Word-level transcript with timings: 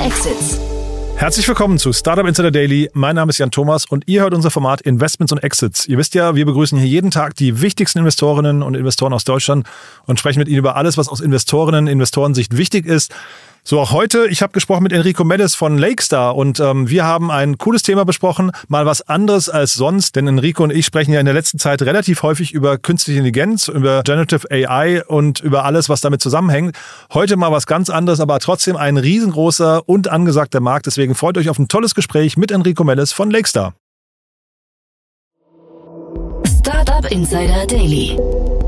Exits. 0.00 0.58
Herzlich 1.16 1.46
willkommen 1.46 1.76
zu 1.78 1.92
Startup 1.92 2.26
Insider 2.26 2.50
Daily. 2.50 2.88
Mein 2.94 3.16
Name 3.16 3.28
ist 3.28 3.36
Jan 3.36 3.50
Thomas 3.50 3.84
und 3.84 4.04
ihr 4.08 4.22
hört 4.22 4.32
unser 4.32 4.50
Format 4.50 4.80
Investments 4.80 5.30
und 5.30 5.44
Exits. 5.44 5.86
Ihr 5.86 5.98
wisst 5.98 6.14
ja, 6.14 6.34
wir 6.34 6.46
begrüßen 6.46 6.78
hier 6.78 6.88
jeden 6.88 7.10
Tag 7.10 7.34
die 7.34 7.60
wichtigsten 7.60 7.98
Investorinnen 7.98 8.62
und 8.62 8.76
Investoren 8.76 9.12
aus 9.12 9.24
Deutschland 9.24 9.66
und 10.06 10.18
sprechen 10.18 10.38
mit 10.38 10.48
ihnen 10.48 10.56
über 10.56 10.76
alles, 10.76 10.96
was 10.96 11.10
aus 11.10 11.20
Investorinnen 11.20 11.84
und 11.84 11.92
Investorensicht 11.92 12.56
wichtig 12.56 12.86
ist. 12.86 13.14
So 13.62 13.78
auch 13.78 13.92
heute, 13.92 14.26
ich 14.28 14.40
habe 14.40 14.52
gesprochen 14.52 14.82
mit 14.82 14.92
Enrico 14.92 15.22
Mendes 15.22 15.54
von 15.54 15.76
Lakestar 15.76 16.34
und 16.34 16.60
ähm, 16.60 16.88
wir 16.88 17.04
haben 17.04 17.30
ein 17.30 17.58
cooles 17.58 17.82
Thema 17.82 18.04
besprochen, 18.04 18.52
mal 18.68 18.86
was 18.86 19.02
anderes 19.02 19.50
als 19.50 19.74
sonst, 19.74 20.16
denn 20.16 20.26
Enrico 20.26 20.64
und 20.64 20.70
ich 20.70 20.86
sprechen 20.86 21.12
ja 21.12 21.20
in 21.20 21.26
der 21.26 21.34
letzten 21.34 21.58
Zeit 21.58 21.82
relativ 21.82 22.22
häufig 22.22 22.52
über 22.52 22.78
künstliche 22.78 23.18
Intelligenz, 23.18 23.68
über 23.68 24.02
Generative 24.02 24.50
AI 24.50 25.04
und 25.04 25.40
über 25.40 25.64
alles, 25.64 25.90
was 25.90 26.00
damit 26.00 26.22
zusammenhängt. 26.22 26.74
Heute 27.12 27.36
mal 27.36 27.52
was 27.52 27.66
ganz 27.66 27.90
anderes, 27.90 28.20
aber 28.20 28.38
trotzdem 28.38 28.76
ein 28.76 28.96
riesengroßer 28.96 29.86
und 29.86 30.08
angesagter 30.08 30.60
Markt. 30.60 30.86
Deswegen 30.86 31.14
freut 31.14 31.36
euch 31.36 31.50
auf 31.50 31.58
ein 31.58 31.68
tolles 31.68 31.94
Gespräch 31.94 32.38
mit 32.38 32.50
Enrico 32.50 32.82
Mendes 32.82 33.12
von 33.12 33.30
Lakestar. 33.30 33.74
Startup 36.58 37.04
Insider 37.10 37.66
Daily. 37.66 38.18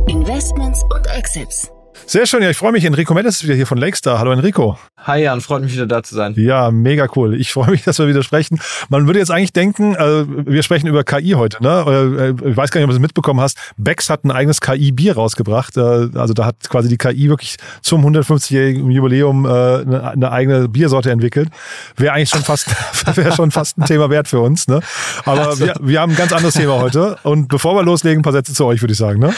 Investments 0.06 0.82
und 0.94 1.06
Exits. 1.06 1.71
Sehr 2.06 2.26
schön, 2.26 2.42
ja, 2.42 2.50
ich 2.50 2.56
freue 2.56 2.72
mich. 2.72 2.84
Enrico 2.84 3.14
Mendes 3.14 3.36
ist 3.36 3.44
wieder 3.44 3.54
hier 3.54 3.66
von 3.66 3.78
Lakestar. 3.78 4.18
Hallo 4.18 4.32
Enrico. 4.32 4.78
Hi 4.98 5.22
Jan, 5.22 5.40
freut 5.40 5.62
mich 5.62 5.72
wieder 5.72 5.86
da 5.86 6.02
zu 6.02 6.14
sein. 6.14 6.34
Ja, 6.36 6.70
mega 6.70 7.08
cool. 7.16 7.34
Ich 7.34 7.52
freue 7.52 7.70
mich, 7.70 7.82
dass 7.84 7.98
wir 7.98 8.08
wieder 8.08 8.22
sprechen. 8.22 8.60
Man 8.88 9.06
würde 9.06 9.18
jetzt 9.18 9.30
eigentlich 9.30 9.52
denken, 9.52 9.94
äh, 9.94 10.24
wir 10.26 10.62
sprechen 10.62 10.86
über 10.86 11.04
KI 11.04 11.30
heute, 11.32 11.62
ne? 11.62 12.34
Äh, 12.44 12.50
ich 12.50 12.56
weiß 12.56 12.70
gar 12.70 12.80
nicht, 12.80 12.84
ob 12.84 12.90
du 12.90 12.96
es 12.96 13.00
mitbekommen 13.00 13.40
hast. 13.40 13.58
Bex 13.76 14.10
hat 14.10 14.24
ein 14.24 14.30
eigenes 14.30 14.60
KI-Bier 14.60 15.14
rausgebracht. 15.14 15.76
Äh, 15.76 16.10
also 16.14 16.34
da 16.34 16.46
hat 16.46 16.68
quasi 16.68 16.88
die 16.88 16.98
KI 16.98 17.28
wirklich 17.28 17.56
zum 17.82 18.04
150-jährigen 18.06 18.90
Jubiläum 18.90 19.44
äh, 19.44 19.48
eine, 19.48 20.10
eine 20.10 20.32
eigene 20.32 20.68
Biersorte 20.68 21.10
entwickelt. 21.10 21.48
Wäre 21.96 22.12
eigentlich 22.12 22.30
schon 22.30 22.42
fast, 22.42 22.68
wäre 23.16 23.32
schon 23.32 23.50
fast 23.50 23.78
ein 23.78 23.86
Thema 23.86 24.10
wert 24.10 24.28
für 24.28 24.40
uns, 24.40 24.68
ne? 24.68 24.80
Aber 25.24 25.48
also. 25.48 25.66
wir, 25.66 25.74
wir 25.80 26.00
haben 26.00 26.12
ein 26.12 26.18
ganz 26.18 26.32
anderes 26.32 26.54
Thema 26.54 26.80
heute. 26.80 27.16
Und 27.22 27.48
bevor 27.48 27.74
wir 27.74 27.82
loslegen, 27.82 28.20
ein 28.20 28.22
paar 28.22 28.32
Sätze 28.32 28.54
zu 28.54 28.64
euch, 28.66 28.82
würde 28.82 28.92
ich 28.92 28.98
sagen, 28.98 29.18
ne? 29.18 29.32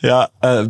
Ja, 0.00 0.28
äh, 0.40 0.66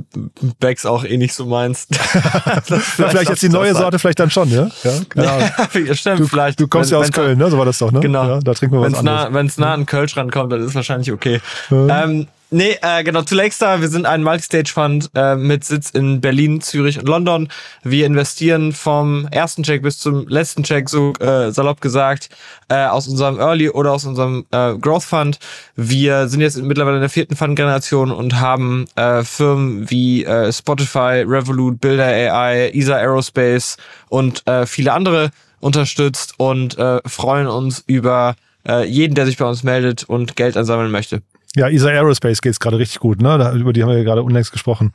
Bex 0.60 0.84
auch 0.86 1.04
eh 1.04 1.16
nicht 1.19 1.34
so 1.34 1.47
meinst. 1.47 1.95
vielleicht, 2.64 2.84
vielleicht 2.84 3.28
jetzt 3.31 3.42
die 3.42 3.48
neue 3.48 3.75
Sorte 3.75 3.98
vielleicht 3.98 4.20
dann 4.20 4.31
schon, 4.31 4.50
ja? 4.50 4.69
Ja, 5.14 5.39
ja 5.86 5.95
stimmt, 5.95 6.20
du, 6.20 6.27
vielleicht. 6.27 6.61
Du 6.61 6.69
kommst 6.69 6.91
ja 6.91 6.98
aus 6.98 7.12
Köln, 7.12 7.39
ne? 7.39 7.50
So 7.50 7.59
war 7.59 7.64
das 7.64 7.78
doch, 7.78 7.92
ne? 7.92 8.00
Genau. 8.00 8.27
Ja, 8.27 8.41
da 8.41 8.55
trinken 8.55 8.77
wir 8.77 8.83
wenn's 8.83 8.95
was 8.95 9.00
anderes. 9.00 9.33
Wenn 9.33 9.47
es 9.47 9.59
nah 9.59 9.75
an 9.75 9.87
Kölsch 9.87 10.17
rankommt, 10.17 10.53
dann 10.53 10.64
ist 10.64 10.75
wahrscheinlich 10.75 11.12
okay. 11.12 11.41
Ähm, 11.70 12.28
Nee, 12.50 12.78
äh, 12.80 13.02
genau, 13.02 13.22
zu 13.22 13.34
Lakestar. 13.34 13.80
Wir 13.80 13.89
sind 13.89 14.06
ein 14.06 14.22
Multistage-Fund 14.22 15.11
äh, 15.16 15.34
mit 15.34 15.64
Sitz 15.64 15.91
in 15.91 16.20
Berlin, 16.20 16.61
Zürich 16.61 16.97
und 16.97 17.08
London. 17.08 17.48
Wir 17.83 18.06
investieren 18.06 18.72
vom 18.72 19.27
ersten 19.33 19.64
Check 19.64 19.83
bis 19.83 19.98
zum 19.98 20.28
letzten 20.28 20.62
Check, 20.62 20.88
so 20.88 21.12
äh, 21.14 21.50
salopp 21.50 21.80
gesagt, 21.80 22.28
äh, 22.69 22.86
aus 22.86 23.08
unserem 23.08 23.41
Early 23.41 23.70
oder 23.70 23.91
aus 23.91 24.05
unserem 24.05 24.47
äh, 24.53 24.75
Growth 24.75 25.03
Fund. 25.03 25.41
Wir 25.75 26.28
sind 26.28 26.41
jetzt 26.41 26.56
mittlerweile 26.62 26.98
in 26.98 27.00
der 27.00 27.11
vierten 27.11 27.34
Fund-Generation 27.34 28.12
und 28.12 28.38
haben 28.38 28.84
äh, 28.94 29.25
Firmen 29.25 29.91
wie 29.91 30.25
äh, 30.25 30.53
Spotify, 30.53 31.25
Revolut, 31.27 31.81
Builder 31.81 32.06
AI, 32.06 32.70
ESA 32.72 32.94
Aerospace 32.94 33.77
und 34.08 34.47
äh, 34.47 34.66
viele 34.66 34.92
andere 34.92 35.31
unterstützt 35.58 36.34
und 36.36 36.78
äh, 36.78 37.00
freuen 37.06 37.48
uns 37.48 37.83
über 37.88 38.36
äh, 38.69 38.86
jeden, 38.86 39.16
der 39.16 39.27
sich 39.27 39.36
bei 39.36 39.47
uns 39.47 39.64
meldet 39.64 40.05
und 40.05 40.36
Geld 40.36 40.56
ansammeln 40.56 40.92
möchte. 40.92 41.22
Ja, 41.55 41.69
ESA 41.69 41.89
Aerospace 41.89 42.41
geht's 42.41 42.61
gerade 42.61 42.78
richtig 42.78 43.00
gut, 43.00 43.22
ne? 43.22 43.39
Da, 43.39 43.55
über 43.55 43.72
die 43.72 43.83
haben 43.83 43.91
wir 43.91 43.98
ja 43.98 44.05
gerade 44.05 44.22
unlängst 44.22 44.53
gesprochen. 44.53 44.93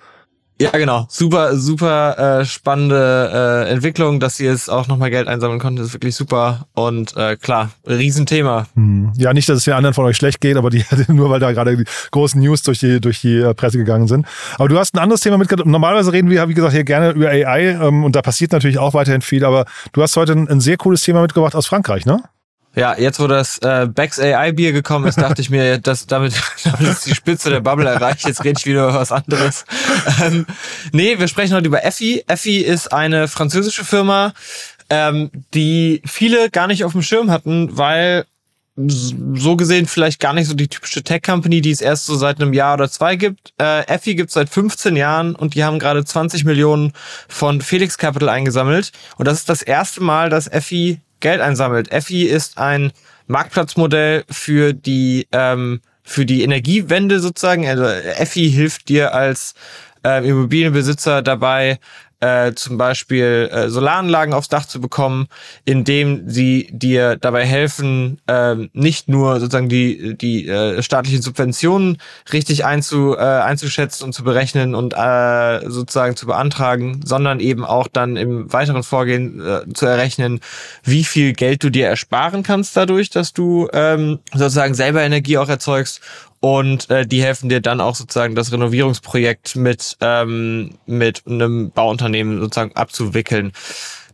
Ja, 0.61 0.69
genau. 0.71 1.07
Super, 1.09 1.55
super 1.57 2.41
äh, 2.41 2.45
spannende 2.45 3.65
äh, 3.67 3.71
Entwicklung, 3.71 4.19
dass 4.19 4.37
sie 4.37 4.45
jetzt 4.45 4.69
auch 4.69 4.87
nochmal 4.87 5.09
Geld 5.09 5.27
einsammeln 5.27 5.59
konnten, 5.59 5.81
ist 5.81 5.93
wirklich 5.93 6.15
super. 6.15 6.67
Und 6.73 7.17
äh, 7.17 7.35
klar, 7.35 7.71
Riesenthema. 7.87 8.67
Hm. 8.75 9.11
Ja, 9.17 9.33
nicht, 9.33 9.49
dass 9.49 9.57
es 9.57 9.63
den 9.63 9.73
anderen 9.73 9.95
von 9.95 10.05
euch 10.05 10.17
schlecht 10.17 10.39
geht, 10.39 10.57
aber 10.57 10.69
die 10.69 10.85
nur 11.07 11.31
weil 11.31 11.39
da 11.39 11.51
gerade 11.51 11.77
die 11.77 11.85
großen 12.11 12.39
News 12.39 12.61
durch 12.61 12.77
die, 12.77 13.01
durch 13.01 13.21
die 13.21 13.37
äh, 13.37 13.55
Presse 13.55 13.79
gegangen 13.79 14.07
sind. 14.07 14.27
Aber 14.59 14.69
du 14.69 14.77
hast 14.77 14.93
ein 14.93 14.99
anderes 14.99 15.21
Thema 15.21 15.39
mitgebracht. 15.39 15.67
Normalerweise 15.67 16.13
reden 16.13 16.29
wir, 16.29 16.47
wie 16.47 16.53
gesagt, 16.53 16.73
hier 16.73 16.83
gerne 16.83 17.09
über 17.09 17.29
AI 17.29 17.79
ähm, 17.81 18.03
und 18.03 18.15
da 18.15 18.21
passiert 18.21 18.51
natürlich 18.51 18.77
auch 18.77 18.93
weiterhin 18.93 19.21
viel, 19.21 19.43
aber 19.43 19.65
du 19.93 20.03
hast 20.03 20.15
heute 20.15 20.33
ein, 20.33 20.47
ein 20.47 20.59
sehr 20.59 20.77
cooles 20.77 21.01
Thema 21.01 21.23
mitgebracht 21.23 21.55
aus 21.55 21.65
Frankreich, 21.65 22.05
ne? 22.05 22.21
Ja, 22.75 22.97
jetzt 22.97 23.19
wo 23.19 23.27
das 23.27 23.57
äh, 23.59 23.87
Becks 23.87 24.19
AI 24.19 24.53
Bier 24.53 24.71
gekommen 24.71 25.05
ist, 25.05 25.19
dachte 25.19 25.41
ich 25.41 25.49
mir, 25.49 25.77
dass 25.79 26.07
damit, 26.07 26.33
damit 26.63 26.81
ist 26.81 27.05
die 27.05 27.15
Spitze 27.15 27.49
der 27.49 27.59
Bubble 27.59 27.89
erreicht. 27.89 28.25
Jetzt 28.25 28.43
rede 28.43 28.59
ich 28.59 28.65
wieder 28.65 28.87
über 28.87 28.95
was 28.95 29.11
anderes. 29.11 29.65
Ähm, 30.21 30.45
nee, 30.93 31.19
wir 31.19 31.27
sprechen 31.27 31.53
heute 31.53 31.67
über 31.67 31.83
Effi. 31.83 32.23
Effi 32.27 32.57
ist 32.57 32.93
eine 32.93 33.27
französische 33.27 33.83
Firma, 33.83 34.33
ähm, 34.89 35.31
die 35.53 36.01
viele 36.05 36.49
gar 36.49 36.67
nicht 36.67 36.85
auf 36.85 36.93
dem 36.93 37.01
Schirm 37.01 37.29
hatten, 37.29 37.77
weil 37.77 38.25
so 38.87 39.57
gesehen 39.57 39.85
vielleicht 39.85 40.21
gar 40.21 40.33
nicht 40.33 40.47
so 40.47 40.53
die 40.53 40.69
typische 40.69 41.03
Tech-Company, 41.03 41.61
die 41.61 41.71
es 41.71 41.81
erst 41.81 42.05
so 42.05 42.15
seit 42.15 42.41
einem 42.41 42.53
Jahr 42.53 42.75
oder 42.75 42.89
zwei 42.89 43.17
gibt. 43.17 43.53
Äh, 43.59 43.85
Effi 43.87 44.15
gibt 44.15 44.29
es 44.29 44.33
seit 44.33 44.49
15 44.49 44.95
Jahren 44.95 45.35
und 45.35 45.55
die 45.55 45.63
haben 45.63 45.77
gerade 45.77 46.05
20 46.05 46.45
Millionen 46.45 46.93
von 47.27 47.61
Felix 47.61 47.97
Capital 47.97 48.29
eingesammelt. 48.29 48.91
Und 49.17 49.27
das 49.27 49.39
ist 49.39 49.49
das 49.49 49.61
erste 49.61 50.01
Mal, 50.01 50.29
dass 50.29 50.47
Effi 50.47 51.01
Geld 51.21 51.41
einsammelt. 51.41 51.91
Effi 51.91 52.23
ist 52.23 52.57
ein 52.57 52.91
Marktplatzmodell 53.27 54.25
für 54.29 54.73
die 54.73 55.27
ähm, 55.31 55.81
für 56.03 56.25
die 56.25 56.43
Energiewende 56.43 57.19
sozusagen. 57.19 57.67
Also 57.67 57.85
Effi 57.85 58.51
hilft 58.51 58.89
dir 58.89 59.13
als 59.13 59.53
äh, 60.03 60.27
Immobilienbesitzer 60.27 61.21
dabei, 61.21 61.79
äh, 62.21 62.53
zum 62.53 62.77
Beispiel 62.77 63.49
äh, 63.51 63.69
Solaranlagen 63.69 64.33
aufs 64.33 64.47
Dach 64.47 64.65
zu 64.65 64.79
bekommen, 64.79 65.27
indem 65.65 66.29
sie 66.29 66.69
dir 66.71 67.17
dabei 67.17 67.45
helfen, 67.45 68.19
äh, 68.27 68.55
nicht 68.73 69.09
nur 69.09 69.39
sozusagen 69.39 69.69
die, 69.69 70.17
die 70.17 70.47
äh, 70.47 70.81
staatlichen 70.81 71.21
Subventionen 71.21 71.97
richtig 72.31 72.63
einzu, 72.63 73.15
äh, 73.17 73.19
einzuschätzen 73.19 74.05
und 74.05 74.13
zu 74.13 74.23
berechnen 74.23 74.75
und 74.75 74.93
äh, 74.95 75.69
sozusagen 75.69 76.15
zu 76.15 76.27
beantragen, 76.27 77.01
sondern 77.03 77.39
eben 77.39 77.65
auch 77.65 77.87
dann 77.87 78.15
im 78.15 78.53
weiteren 78.53 78.83
Vorgehen 78.83 79.41
äh, 79.41 79.73
zu 79.73 79.87
errechnen, 79.87 80.39
wie 80.83 81.03
viel 81.03 81.33
Geld 81.33 81.63
du 81.63 81.69
dir 81.69 81.87
ersparen 81.87 82.43
kannst 82.43 82.77
dadurch, 82.77 83.09
dass 83.09 83.33
du 83.33 83.67
ähm, 83.73 84.19
sozusagen 84.31 84.75
selber 84.75 85.01
Energie 85.01 85.37
auch 85.37 85.49
erzeugst 85.49 86.01
und 86.41 86.89
äh, 86.89 87.05
die 87.05 87.23
helfen 87.23 87.49
dir 87.49 87.61
dann 87.61 87.79
auch 87.79 87.95
sozusagen 87.95 88.35
das 88.35 88.51
Renovierungsprojekt 88.51 89.55
mit 89.55 89.95
ähm, 90.01 90.71
mit 90.85 91.25
einem 91.25 91.71
Bauunternehmen 91.71 92.39
sozusagen 92.41 92.75
abzuwickeln. 92.75 93.53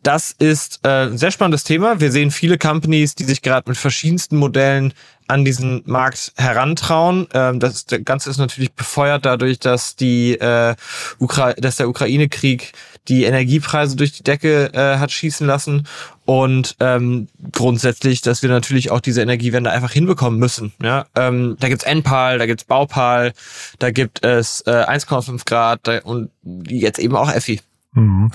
Das 0.04 0.32
ist 0.32 0.80
äh, 0.84 1.08
ein 1.08 1.18
sehr 1.18 1.32
spannendes 1.32 1.64
Thema. 1.64 2.00
Wir 2.00 2.12
sehen 2.12 2.32
viele 2.32 2.58
Companies, 2.58 3.16
die 3.16 3.24
sich 3.24 3.42
gerade 3.42 3.70
mit 3.70 3.78
verschiedensten 3.78 4.38
Modellen 4.38 4.94
an 5.28 5.44
diesen 5.44 5.84
Markt 5.86 6.34
herantrauen. 6.38 7.28
Ähm, 7.34 7.60
das 7.60 7.86
Ganze 8.06 8.30
ist 8.30 8.38
natürlich 8.38 8.74
befeuert 8.74 9.26
dadurch, 9.26 9.60
dass 9.60 9.96
die 9.96 10.34
äh, 10.34 10.76
Ukra 11.20 11.54
dass 11.54 11.76
der 11.76 11.90
Ukraine-Krieg 11.90 12.74
die 13.08 13.24
Energiepreise 13.24 13.96
durch 13.96 14.14
die 14.14 14.24
Decke 14.24 14.74
äh, 14.74 14.98
hat 14.98 15.12
schießen 15.12 15.48
lassen 15.48 15.88
und 16.26 16.76
ähm, 16.80 17.28
grundsätzlich, 17.54 18.22
dass 18.22 18.42
wir 18.42 18.50
natürlich 18.50 18.92
auch 18.92 19.00
diese 19.00 19.22
Energiewende 19.22 19.72
einfach 19.72 19.92
hinbekommen 19.92 20.40
müssen. 20.40 20.74
Ja, 20.82 21.06
ähm, 21.16 21.56
da 21.60 21.70
gibt's 21.70 21.86
NPAL, 21.86 22.38
da 22.38 22.46
gibt's 22.46 22.66
Baupal, 22.66 23.34
da 23.80 23.92
gibt 23.92 24.26
es 24.26 24.62
äh, 24.68 24.72
1,5 24.72 25.46
Grad 25.46 25.80
da, 25.84 26.00
und 26.00 26.32
jetzt 26.68 27.00
eben 27.00 27.16
auch 27.16 27.32
Effi. 27.32 27.62
Mhm. 27.94 28.32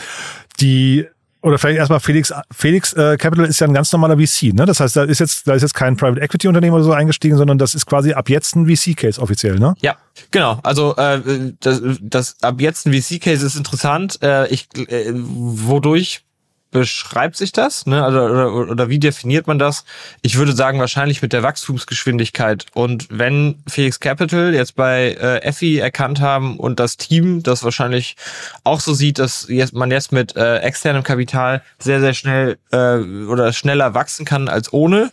Die 0.60 1.06
oder 1.42 1.58
vielleicht 1.58 1.78
erstmal 1.78 2.00
Felix, 2.00 2.32
Felix 2.52 2.92
äh, 2.92 3.16
Capital 3.16 3.46
ist 3.46 3.60
ja 3.60 3.66
ein 3.66 3.74
ganz 3.74 3.92
normaler 3.92 4.16
VC, 4.16 4.54
ne? 4.54 4.64
Das 4.64 4.80
heißt, 4.80 4.96
da 4.96 5.04
ist 5.04 5.18
jetzt, 5.18 5.46
da 5.46 5.54
ist 5.54 5.62
jetzt 5.62 5.74
kein 5.74 5.96
Private 5.96 6.20
Equity 6.20 6.48
Unternehmen 6.48 6.74
oder 6.74 6.84
so 6.84 6.92
eingestiegen, 6.92 7.36
sondern 7.36 7.58
das 7.58 7.74
ist 7.74 7.86
quasi 7.86 8.12
ab 8.12 8.28
jetzt 8.28 8.54
ein 8.54 8.66
VC-Case 8.66 9.20
offiziell, 9.20 9.58
ne? 9.58 9.74
Ja, 9.80 9.96
genau. 10.30 10.60
Also 10.62 10.94
äh, 10.96 11.52
das, 11.60 11.82
das 12.00 12.36
ab 12.42 12.60
jetzt 12.60 12.86
ein 12.86 12.92
VC-Case 12.92 13.44
ist 13.44 13.56
interessant. 13.56 14.18
Äh, 14.22 14.48
ich, 14.48 14.68
äh, 14.76 15.12
wodurch 15.14 16.24
beschreibt 16.72 17.36
sich 17.36 17.52
das? 17.52 17.86
Ne? 17.86 18.02
Also, 18.02 18.18
oder, 18.18 18.52
oder 18.52 18.88
wie 18.88 18.98
definiert 18.98 19.46
man 19.46 19.60
das? 19.60 19.84
Ich 20.22 20.36
würde 20.36 20.52
sagen, 20.52 20.80
wahrscheinlich 20.80 21.22
mit 21.22 21.32
der 21.32 21.44
Wachstumsgeschwindigkeit. 21.44 22.66
Und 22.74 23.06
wenn 23.10 23.62
Felix 23.68 24.00
Capital 24.00 24.52
jetzt 24.54 24.74
bei 24.74 25.12
äh, 25.20 25.42
Effi 25.42 25.78
erkannt 25.78 26.20
haben 26.20 26.58
und 26.58 26.80
das 26.80 26.96
Team 26.96 27.42
das 27.44 27.62
wahrscheinlich 27.62 28.16
auch 28.64 28.80
so 28.80 28.94
sieht, 28.94 29.20
dass 29.20 29.46
jetzt, 29.48 29.74
man 29.74 29.92
jetzt 29.92 30.10
mit 30.10 30.34
äh, 30.34 30.58
externem 30.58 31.04
Kapital 31.04 31.62
sehr, 31.78 32.00
sehr 32.00 32.14
schnell 32.14 32.58
äh, 32.72 32.96
oder 32.96 33.52
schneller 33.52 33.94
wachsen 33.94 34.24
kann 34.24 34.48
als 34.48 34.72
ohne, 34.72 35.12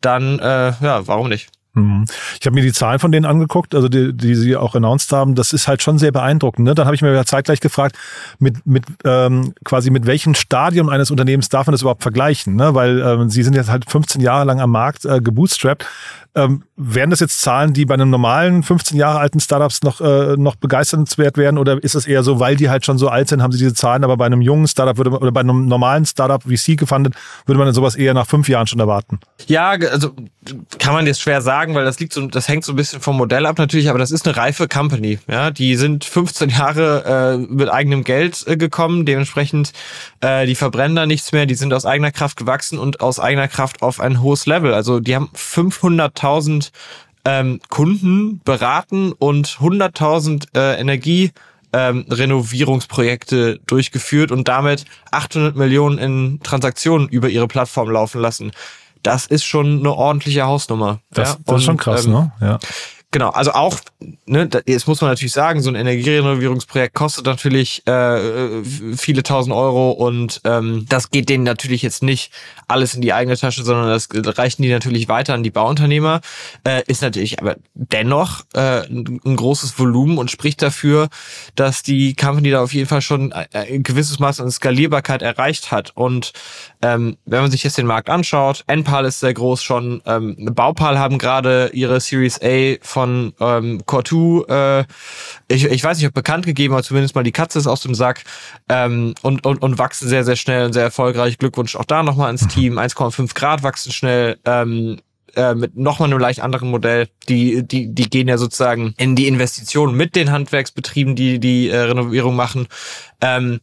dann 0.00 0.38
äh, 0.38 0.72
ja, 0.80 1.06
warum 1.06 1.28
nicht? 1.28 1.50
Mhm. 1.74 2.04
Ich 2.38 2.46
habe 2.46 2.54
mir 2.54 2.62
die 2.62 2.72
Zahlen 2.72 2.98
von 2.98 3.12
denen 3.12 3.24
angeguckt, 3.24 3.74
also 3.74 3.88
die, 3.88 4.12
die 4.12 4.34
sie 4.34 4.56
auch 4.56 4.74
announced 4.74 5.10
haben. 5.12 5.34
Das 5.34 5.52
ist 5.52 5.68
halt 5.68 5.82
schon 5.82 5.98
sehr 5.98 6.12
beeindruckend. 6.12 6.66
Ne? 6.66 6.74
Dann 6.74 6.84
habe 6.84 6.94
ich 6.94 7.02
mir 7.02 7.24
zeitgleich 7.24 7.60
gefragt, 7.60 7.96
mit, 8.38 8.66
mit 8.66 8.84
ähm, 9.04 9.54
quasi 9.64 9.90
mit 9.90 10.06
welchem 10.06 10.34
Stadium 10.34 10.90
eines 10.90 11.10
Unternehmens 11.10 11.48
darf 11.48 11.66
man 11.66 11.72
das 11.72 11.80
überhaupt 11.80 12.02
vergleichen? 12.02 12.56
Ne? 12.56 12.74
Weil 12.74 13.00
ähm, 13.00 13.30
sie 13.30 13.42
sind 13.42 13.54
jetzt 13.54 13.70
halt 13.70 13.90
15 13.90 14.20
Jahre 14.20 14.44
lang 14.44 14.60
am 14.60 14.70
Markt 14.70 15.06
äh, 15.06 15.20
gebootstrapped. 15.20 15.86
Ähm, 16.34 16.62
wären 16.76 17.10
das 17.10 17.20
jetzt 17.20 17.42
Zahlen, 17.42 17.74
die 17.74 17.84
bei 17.84 17.92
einem 17.92 18.08
normalen 18.08 18.62
15 18.62 18.96
Jahre 18.96 19.18
alten 19.18 19.38
Startups 19.38 19.82
noch, 19.82 20.00
äh, 20.00 20.34
noch 20.38 20.56
begeisternswert 20.56 21.36
werden? 21.36 21.58
Oder 21.58 21.82
ist 21.82 21.94
es 21.94 22.06
eher 22.06 22.22
so, 22.22 22.40
weil 22.40 22.56
die 22.56 22.70
halt 22.70 22.86
schon 22.86 22.96
so 22.96 23.08
alt 23.08 23.28
sind, 23.28 23.42
haben 23.42 23.52
sie 23.52 23.58
diese 23.58 23.74
Zahlen, 23.74 24.02
aber 24.02 24.16
bei 24.16 24.24
einem 24.24 24.40
jungen 24.40 24.66
Startup 24.66 24.96
würde 24.96 25.10
oder 25.10 25.30
bei 25.30 25.40
einem 25.40 25.66
normalen 25.66 26.06
Startup 26.06 26.40
wie 26.48 26.56
Sie 26.56 26.76
gefundet, 26.76 27.14
würde 27.44 27.58
man 27.58 27.70
sowas 27.74 27.96
eher 27.96 28.14
nach 28.14 28.26
fünf 28.26 28.48
Jahren 28.48 28.66
schon 28.66 28.80
erwarten? 28.80 29.20
Ja, 29.46 29.70
also 29.72 30.12
kann 30.78 30.94
man 30.94 31.06
jetzt 31.06 31.20
schwer 31.20 31.42
sagen, 31.42 31.61
weil 31.74 31.84
das 31.84 31.98
liegt 31.98 32.12
so, 32.12 32.26
das 32.26 32.48
hängt 32.48 32.64
so 32.64 32.72
ein 32.72 32.76
bisschen 32.76 33.00
vom 33.00 33.16
Modell 33.16 33.46
ab 33.46 33.58
natürlich, 33.58 33.88
aber 33.88 33.98
das 33.98 34.10
ist 34.10 34.26
eine 34.26 34.36
reife 34.36 34.68
Company. 34.68 35.18
Ja, 35.28 35.50
die 35.50 35.76
sind 35.76 36.04
15 36.04 36.50
Jahre 36.50 37.38
äh, 37.40 37.52
mit 37.52 37.70
eigenem 37.70 38.04
Geld 38.04 38.44
äh, 38.46 38.56
gekommen, 38.56 39.06
dementsprechend 39.06 39.72
äh, 40.20 40.46
die 40.46 40.54
verbrennen 40.54 40.96
da 40.96 41.06
nichts 41.06 41.32
mehr, 41.32 41.46
die 41.46 41.54
sind 41.54 41.72
aus 41.72 41.86
eigener 41.86 42.12
Kraft 42.12 42.36
gewachsen 42.36 42.78
und 42.78 43.00
aus 43.00 43.18
eigener 43.18 43.48
Kraft 43.48 43.82
auf 43.82 44.00
ein 44.00 44.20
hohes 44.20 44.46
Level. 44.46 44.74
Also 44.74 45.00
die 45.00 45.14
haben 45.14 45.30
500 45.32 46.02
100.000 46.02 46.70
ähm, 47.24 47.60
Kunden 47.68 48.40
beraten 48.44 49.12
und 49.12 49.46
100.000 49.46 50.56
äh, 50.56 50.80
Energie 50.80 51.32
ähm, 51.72 52.04
Renovierungsprojekte 52.10 53.60
durchgeführt 53.66 54.30
und 54.30 54.48
damit 54.48 54.84
800 55.10 55.56
Millionen 55.56 55.98
in 55.98 56.40
Transaktionen 56.42 57.08
über 57.08 57.28
ihre 57.28 57.48
Plattform 57.48 57.90
laufen 57.90 58.20
lassen. 58.20 58.52
Das 59.02 59.26
ist 59.26 59.44
schon 59.44 59.80
eine 59.80 59.92
ordentliche 59.92 60.44
Hausnummer. 60.44 61.00
Das, 61.10 61.30
ja? 61.30 61.38
das 61.44 61.56
ist 61.56 61.64
schon 61.64 61.76
krass, 61.76 62.06
ähm, 62.06 62.12
ne? 62.12 62.32
Ja. 62.40 62.58
Genau, 63.12 63.28
also 63.28 63.52
auch, 63.52 63.78
ne, 64.24 64.48
jetzt 64.64 64.88
muss 64.88 65.02
man 65.02 65.10
natürlich 65.10 65.34
sagen, 65.34 65.60
so 65.60 65.68
ein 65.68 65.74
Energierenovierungsprojekt 65.74 66.94
kostet 66.94 67.26
natürlich 67.26 67.86
äh, 67.86 68.64
viele 68.96 69.22
tausend 69.22 69.54
Euro 69.54 69.90
und 69.90 70.40
ähm, 70.44 70.86
das 70.88 71.10
geht 71.10 71.28
denen 71.28 71.44
natürlich 71.44 71.82
jetzt 71.82 72.02
nicht 72.02 72.32
alles 72.68 72.94
in 72.94 73.02
die 73.02 73.12
eigene 73.12 73.36
Tasche, 73.36 73.64
sondern 73.64 73.88
das 73.88 74.08
reichen 74.38 74.62
die 74.62 74.70
natürlich 74.70 75.10
weiter 75.10 75.34
an 75.34 75.42
die 75.42 75.50
Bauunternehmer. 75.50 76.22
Äh, 76.66 76.84
ist 76.86 77.02
natürlich 77.02 77.38
aber 77.38 77.56
dennoch 77.74 78.44
äh, 78.54 78.86
ein 78.88 79.36
großes 79.36 79.78
Volumen 79.78 80.16
und 80.16 80.30
spricht 80.30 80.62
dafür, 80.62 81.10
dass 81.54 81.82
die 81.82 82.16
Company 82.16 82.50
da 82.50 82.62
auf 82.62 82.72
jeden 82.72 82.88
Fall 82.88 83.02
schon 83.02 83.34
ein 83.34 83.82
gewisses 83.82 84.20
Maß 84.20 84.40
an 84.40 84.50
Skalierbarkeit 84.50 85.20
erreicht 85.20 85.70
hat. 85.70 85.90
Und 85.94 86.32
ähm, 86.80 87.18
wenn 87.26 87.42
man 87.42 87.50
sich 87.50 87.62
jetzt 87.62 87.76
den 87.76 87.86
Markt 87.86 88.08
anschaut, 88.08 88.64
Enpal 88.68 89.04
ist 89.04 89.20
sehr 89.20 89.34
groß 89.34 89.62
schon, 89.62 90.00
ähm, 90.06 90.34
Baupal 90.54 90.98
haben 90.98 91.18
gerade 91.18 91.70
ihre 91.74 92.00
Series 92.00 92.40
A 92.42 92.76
von 92.80 93.01
von 93.02 93.32
ähm, 93.40 93.82
Cortu, 93.84 94.44
äh, 94.48 94.84
ich, 95.48 95.64
ich 95.64 95.82
weiß 95.82 95.98
nicht, 95.98 96.06
ob 96.06 96.14
bekannt 96.14 96.46
gegeben, 96.46 96.74
aber 96.74 96.84
zumindest 96.84 97.16
mal 97.16 97.24
die 97.24 97.32
Katze 97.32 97.58
ist 97.58 97.66
aus 97.66 97.80
dem 97.80 97.94
Sack 97.96 98.22
ähm, 98.68 99.14
und, 99.22 99.44
und, 99.44 99.60
und 99.60 99.78
wachsen 99.78 100.08
sehr, 100.08 100.22
sehr 100.24 100.36
schnell 100.36 100.66
und 100.66 100.72
sehr 100.72 100.84
erfolgreich. 100.84 101.38
Glückwunsch 101.38 101.74
auch 101.74 101.84
da 101.84 102.02
nochmal 102.02 102.30
ins. 102.30 102.46
Team. 102.52 102.78
1,5 102.78 103.34
Grad 103.34 103.62
wachsen 103.62 103.92
schnell. 103.92 104.38
Ähm, 104.44 105.00
äh, 105.34 105.54
mit 105.54 105.76
nochmal 105.76 106.10
einem 106.10 106.18
leicht 106.18 106.40
anderen 106.40 106.70
Modell. 106.70 107.08
Die, 107.28 107.66
die, 107.66 107.92
die 107.92 108.10
gehen 108.10 108.28
ja 108.28 108.36
sozusagen 108.36 108.94
in 108.98 109.16
die 109.16 109.26
Investitionen 109.26 109.96
mit 109.96 110.14
den 110.14 110.30
Handwerksbetrieben, 110.30 111.16
die 111.16 111.38
die 111.38 111.70
äh, 111.70 111.78
Renovierung 111.78 112.36
machen. 112.36 112.68
Ähm, 113.20 113.60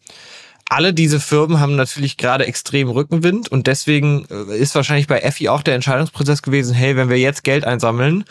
alle 0.69 0.93
diese 0.93 1.19
Firmen 1.19 1.59
haben 1.59 1.75
natürlich 1.75 2.15
gerade 2.17 2.45
extrem 2.45 2.89
Rückenwind 2.89 3.49
und 3.51 3.65
deswegen 3.67 4.25
äh, 4.29 4.55
ist 4.55 4.75
wahrscheinlich 4.75 5.07
bei 5.07 5.19
Effi 5.19 5.49
auch 5.49 5.63
der 5.63 5.75
Entscheidungsprozess 5.75 6.43
gewesen, 6.43 6.75
hey, 6.75 6.95
wenn 6.95 7.09
wir 7.09 7.17
jetzt 7.17 7.43
Geld 7.43 7.65
einsammeln, 7.65 8.23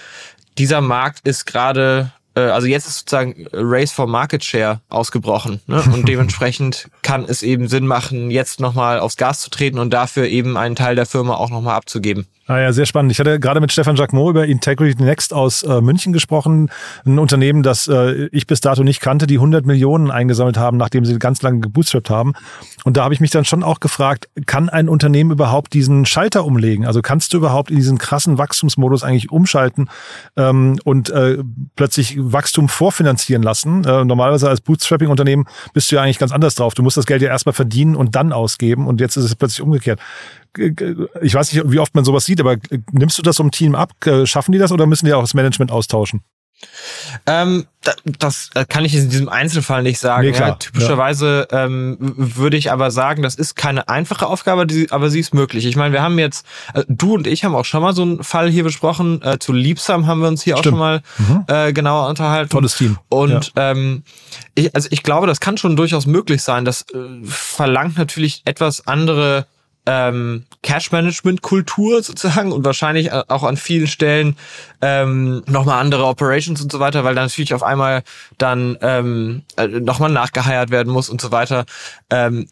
dieser 0.59 0.81
Markt 0.81 1.27
ist 1.27 1.47
gerade, 1.47 2.13
äh, 2.35 2.41
also 2.41 2.67
jetzt 2.67 2.87
ist 2.87 2.99
sozusagen 2.99 3.47
Race 3.53 3.93
for 3.93 4.07
Market 4.07 4.45
Share 4.45 4.81
ausgebrochen. 4.89 5.61
Ne? 5.67 5.83
Und 5.93 6.09
dementsprechend 6.09 6.91
kann 7.03 7.25
es 7.25 7.43
eben 7.43 7.69
Sinn 7.69 7.87
machen, 7.87 8.31
jetzt 8.31 8.61
nochmal 8.61 9.01
aufs 9.01 9.17
Gas 9.17 9.41
zu 9.41 9.51
treten 9.51 9.79
und 9.79 9.91
dafür 9.91 10.27
eben 10.27 10.57
einen 10.57 10.77
Teil 10.77 10.97
der 10.97 11.07
Firma 11.07 11.35
auch 11.35 11.51
nochmal 11.51 11.77
abzugeben. 11.77 12.27
Ah 12.51 12.61
ja, 12.61 12.73
sehr 12.73 12.87
spannend. 12.87 13.13
Ich 13.13 13.21
hatte 13.21 13.39
gerade 13.39 13.61
mit 13.61 13.71
Stefan 13.73 13.97
Jacquemot 13.97 14.31
über 14.31 14.47
Integrity 14.47 15.03
Next 15.03 15.35
aus 15.35 15.65
äh, 15.65 15.83
München 15.83 16.15
gesprochen. 16.15 16.71
Ein 17.05 17.19
Unternehmen, 17.19 17.63
das 17.63 17.89
äh, 17.89 18.29
ich 18.33 18.47
bis 18.47 18.63
dato 18.63 18.83
nicht 18.83 19.03
kannte, 19.03 19.27
die 19.27 19.35
100 19.35 19.67
Millionen 19.67 20.11
eingesammelt 20.11 20.57
haben, 20.57 20.79
nachdem 20.79 21.05
sie 21.05 21.19
ganz 21.19 21.43
lange 21.43 21.61
gebootstrapped 21.61 22.09
haben. 22.09 22.33
Und 22.85 22.97
da 22.97 23.05
habe 23.05 23.13
ich 23.13 23.21
mich 23.21 23.31
dann 23.31 23.45
schon 23.45 23.63
auch 23.63 23.81
gefragt, 23.81 24.31
kann 24.47 24.71
ein 24.71 24.89
Unternehmen 24.89 25.31
überhaupt 25.31 25.75
diesen 25.75 26.07
Schalter 26.07 26.47
umlegen? 26.47 26.87
Also 26.87 27.03
kannst 27.03 27.35
du 27.35 27.37
überhaupt 27.37 27.69
in 27.69 27.77
diesen 27.77 27.99
krassen 27.99 28.39
Wachstumsmodus 28.39 29.05
eigentlich 29.05 29.31
umschalten 29.31 29.91
ähm, 30.39 30.79
und 30.85 31.11
äh, 31.11 31.45
plötzlich 31.77 32.17
Wachstum 32.19 32.71
vorfinanzieren 32.71 33.43
lassen? 33.43 33.85
Äh, 33.85 34.07
normalerweise 34.07 34.49
als 34.49 34.63
Bootstrapping-Unternehmen 34.63 35.45
bist 35.75 35.93
du 35.93 35.97
ja 35.97 36.03
eigentlich 36.03 36.19
ganz 36.19 36.33
anders 36.33 36.55
drauf. 36.55 36.73
Du 36.73 36.83
musst 36.83 36.97
das 36.97 37.05
Geld 37.05 37.21
ja 37.21 37.29
erstmal 37.29 37.53
verdienen 37.53 37.95
und 37.95 38.17
dann 38.17 38.33
ausgeben. 38.33 38.87
Und 38.87 39.03
jetzt 39.03 39.19
ist 39.19 39.25
es 39.25 39.37
plötzlich 39.37 39.61
umgekehrt 39.61 40.01
ich 40.57 41.35
weiß 41.35 41.53
nicht, 41.53 41.71
wie 41.71 41.79
oft 41.79 41.95
man 41.95 42.05
sowas 42.05 42.25
sieht, 42.25 42.41
aber 42.41 42.57
nimmst 42.93 43.19
du 43.19 43.23
das 43.23 43.37
vom 43.37 43.51
Team 43.51 43.75
ab? 43.75 43.93
Schaffen 44.25 44.53
die 44.53 44.59
das 44.59 44.73
oder 44.73 44.87
müssen 44.87 45.07
die 45.07 45.13
auch 45.13 45.23
das 45.23 45.35
Management 45.35 45.71
austauschen? 45.71 46.23
Ähm, 47.27 47.67
das 48.19 48.51
kann 48.69 48.85
ich 48.85 48.95
in 48.95 49.09
diesem 49.09 49.29
Einzelfall 49.29 49.83
nicht 49.83 50.01
sagen. 50.01 50.29
Nee, 50.29 50.37
ja, 50.37 50.53
typischerweise 50.57 51.47
ja. 51.51 51.65
ähm, 51.65 51.97
würde 52.01 52.57
ich 52.57 52.73
aber 52.73 52.91
sagen, 52.91 53.23
das 53.23 53.37
ist 53.37 53.55
keine 53.55 53.89
einfache 53.89 54.27
Aufgabe, 54.27 54.67
aber 54.91 55.11
sie 55.11 55.21
ist 55.21 55.35
möglich. 55.35 55.67
Ich 55.67 55.77
meine, 55.77 55.93
wir 55.93 56.03
haben 56.03 56.19
jetzt, 56.19 56.45
äh, 56.75 56.83
du 56.89 57.15
und 57.15 57.27
ich 57.27 57.45
haben 57.45 57.55
auch 57.55 57.65
schon 57.65 57.83
mal 57.83 57.95
so 57.95 58.03
einen 58.03 58.25
Fall 58.25 58.51
hier 58.51 58.65
besprochen. 58.65 59.23
Äh, 59.23 59.39
zu 59.39 59.53
Liebsam 59.53 60.07
haben 60.07 60.21
wir 60.21 60.29
uns 60.29 60.43
hier 60.43 60.57
Stimmt. 60.57 60.67
auch 60.67 60.71
schon 60.71 60.79
mal 60.79 61.03
mhm. 61.19 61.45
äh, 61.47 61.73
genauer 61.73 62.09
unterhalten. 62.09 62.51
Tolles 62.51 62.77
Team. 62.77 62.99
Und 63.09 63.53
ja. 63.57 63.71
ähm, 63.71 64.03
ich, 64.55 64.75
also 64.75 64.89
ich 64.91 65.03
glaube, 65.05 65.29
das 65.29 65.39
kann 65.39 65.59
schon 65.59 65.77
durchaus 65.77 66.07
möglich 66.07 66.43
sein. 66.43 66.65
Das 66.65 66.83
äh, 66.93 67.25
verlangt 67.25 67.97
natürlich 67.97 68.43
etwas 68.47 68.87
andere 68.87 69.47
ähm, 69.89 70.45
Cash-Management-Kultur 70.63 72.03
sozusagen 72.03 72.53
und 72.53 72.65
wahrscheinlich 72.65 73.11
auch 73.11 73.43
an 73.43 73.57
vielen 73.57 73.87
Stellen 73.87 74.37
ähm, 74.83 75.43
nochmal 75.47 75.81
andere 75.81 76.05
Operations 76.05 76.61
und 76.61 76.71
so 76.71 76.79
weiter, 76.79 77.05
weil 77.05 77.15
dann 77.15 77.25
natürlich 77.25 77.55
auf 77.55 77.63
einmal 77.63 78.03
dann 78.37 78.77
ähm, 78.83 79.43
äh, 79.57 79.67
nochmal 79.67 80.11
nachgeheiert 80.11 80.71
werden 80.71 80.93
muss 80.93 81.09
und 81.09 81.23
so 81.23 81.33
weiter. 81.33 81.65
Ähm, 82.11 82.49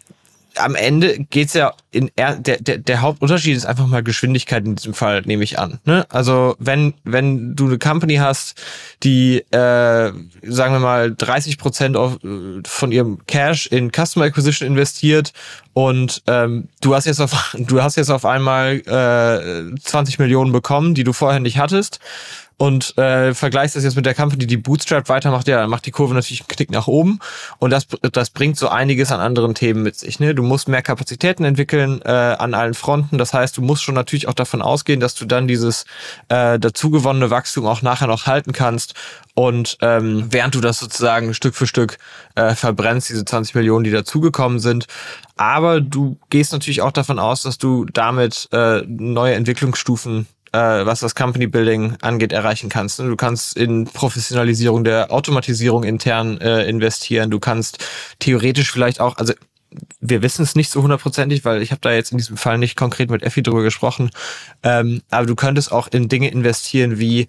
am 0.56 0.74
Ende 0.74 1.18
geht's 1.30 1.54
ja 1.54 1.72
in 1.90 2.10
er, 2.16 2.36
der, 2.36 2.58
der, 2.58 2.78
der 2.78 3.00
Hauptunterschied 3.00 3.56
ist 3.56 3.64
einfach 3.64 3.86
mal 3.86 4.02
Geschwindigkeit 4.02 4.64
in 4.64 4.76
diesem 4.76 4.94
Fall, 4.94 5.22
nehme 5.22 5.44
ich 5.44 5.58
an. 5.58 5.78
Ne? 5.84 6.06
Also 6.10 6.56
wenn, 6.58 6.94
wenn 7.04 7.56
du 7.56 7.66
eine 7.66 7.78
Company 7.78 8.16
hast, 8.16 8.60
die, 9.02 9.38
äh, 9.50 10.12
sagen 10.42 10.74
wir 10.74 10.78
mal, 10.78 11.14
30 11.14 11.58
Prozent 11.58 11.96
von 11.96 12.92
ihrem 12.92 13.26
Cash 13.26 13.66
in 13.66 13.90
Customer 13.90 14.26
Acquisition 14.26 14.68
investiert 14.68 15.32
und 15.72 16.22
ähm, 16.26 16.68
du 16.80 16.94
hast 16.94 17.06
jetzt 17.06 17.20
auf, 17.20 17.54
du 17.58 17.82
hast 17.82 17.96
jetzt 17.96 18.10
auf 18.10 18.24
einmal 18.24 18.76
äh, 18.86 19.78
20 19.80 20.18
Millionen 20.18 20.52
bekommen, 20.52 20.94
die 20.94 21.04
du 21.04 21.12
vorher 21.12 21.40
nicht 21.40 21.58
hattest 21.58 22.00
und 22.58 22.96
äh, 22.96 23.34
vergleichst 23.34 23.76
das 23.76 23.84
jetzt 23.84 23.96
mit 23.96 24.06
der 24.06 24.14
Company, 24.14 24.46
die 24.46 24.56
Bootstrap 24.56 25.08
weitermacht, 25.08 25.46
ja, 25.46 25.58
dann 25.58 25.70
macht 25.70 25.84
die 25.86 25.90
Kurve 25.90 26.14
natürlich 26.14 26.40
einen 26.40 26.48
Knick 26.48 26.70
nach 26.70 26.86
oben 26.86 27.18
und 27.58 27.70
das, 27.70 27.86
das 28.12 28.30
bringt 28.30 28.56
so 28.56 28.68
einiges 28.68 29.12
an 29.12 29.20
anderen 29.20 29.54
Themen 29.54 29.82
mit 29.82 29.96
sich. 29.96 30.20
Ne? 30.20 30.34
Du 30.34 30.42
musst 30.42 30.68
mehr 30.68 30.82
Kapazitäten 30.82 31.44
entwickeln 31.44 32.00
äh, 32.02 32.08
an 32.08 32.54
allen 32.54 32.75
Fronten, 32.75 33.18
das 33.18 33.34
heißt, 33.34 33.56
du 33.56 33.62
musst 33.62 33.82
schon 33.82 33.94
natürlich 33.94 34.28
auch 34.28 34.34
davon 34.34 34.62
ausgehen, 34.62 35.00
dass 35.00 35.14
du 35.14 35.26
dann 35.26 35.46
dieses 35.46 35.84
äh, 36.28 36.58
dazugewonnene 36.58 37.30
Wachstum 37.30 37.66
auch 37.66 37.82
nachher 37.82 38.06
noch 38.06 38.26
halten 38.26 38.52
kannst 38.52 38.94
und 39.34 39.76
ähm, 39.82 40.28
während 40.30 40.54
du 40.54 40.62
das 40.62 40.78
sozusagen 40.78 41.34
Stück 41.34 41.54
für 41.54 41.66
Stück 41.66 41.98
äh, 42.36 42.54
verbrennst, 42.54 43.10
diese 43.10 43.25
20 43.25 43.54
Millionen, 43.54 43.84
die 43.84 43.90
dazugekommen 43.90 44.60
sind. 44.60 44.86
Aber 45.36 45.82
du 45.82 46.18
gehst 46.30 46.52
natürlich 46.52 46.80
auch 46.80 46.92
davon 46.92 47.18
aus, 47.18 47.42
dass 47.42 47.58
du 47.58 47.84
damit 47.84 48.48
äh, 48.52 48.80
neue 48.86 49.34
Entwicklungsstufen 49.34 50.26
was 50.56 51.00
das 51.00 51.14
Company 51.14 51.46
Building 51.46 51.96
angeht, 52.00 52.32
erreichen 52.32 52.68
kannst. 52.68 52.98
Du 52.98 53.16
kannst 53.16 53.56
in 53.56 53.84
Professionalisierung 53.84 54.84
der 54.84 55.12
Automatisierung 55.12 55.84
intern 55.84 56.40
äh, 56.40 56.64
investieren. 56.68 57.30
Du 57.30 57.40
kannst 57.40 57.84
theoretisch 58.18 58.70
vielleicht 58.70 59.00
auch, 59.00 59.16
also 59.16 59.34
wir 60.00 60.22
wissen 60.22 60.42
es 60.42 60.54
nicht 60.54 60.70
so 60.70 60.82
hundertprozentig, 60.82 61.44
weil 61.44 61.60
ich 61.62 61.70
habe 61.70 61.80
da 61.80 61.92
jetzt 61.92 62.12
in 62.12 62.18
diesem 62.18 62.36
Fall 62.36 62.58
nicht 62.58 62.76
konkret 62.76 63.10
mit 63.10 63.22
Effi 63.22 63.42
drüber 63.42 63.62
gesprochen. 63.62 64.10
Ähm, 64.62 65.02
aber 65.10 65.26
du 65.26 65.34
könntest 65.34 65.72
auch 65.72 65.88
in 65.88 66.08
Dinge 66.08 66.30
investieren 66.30 66.98
wie 66.98 67.26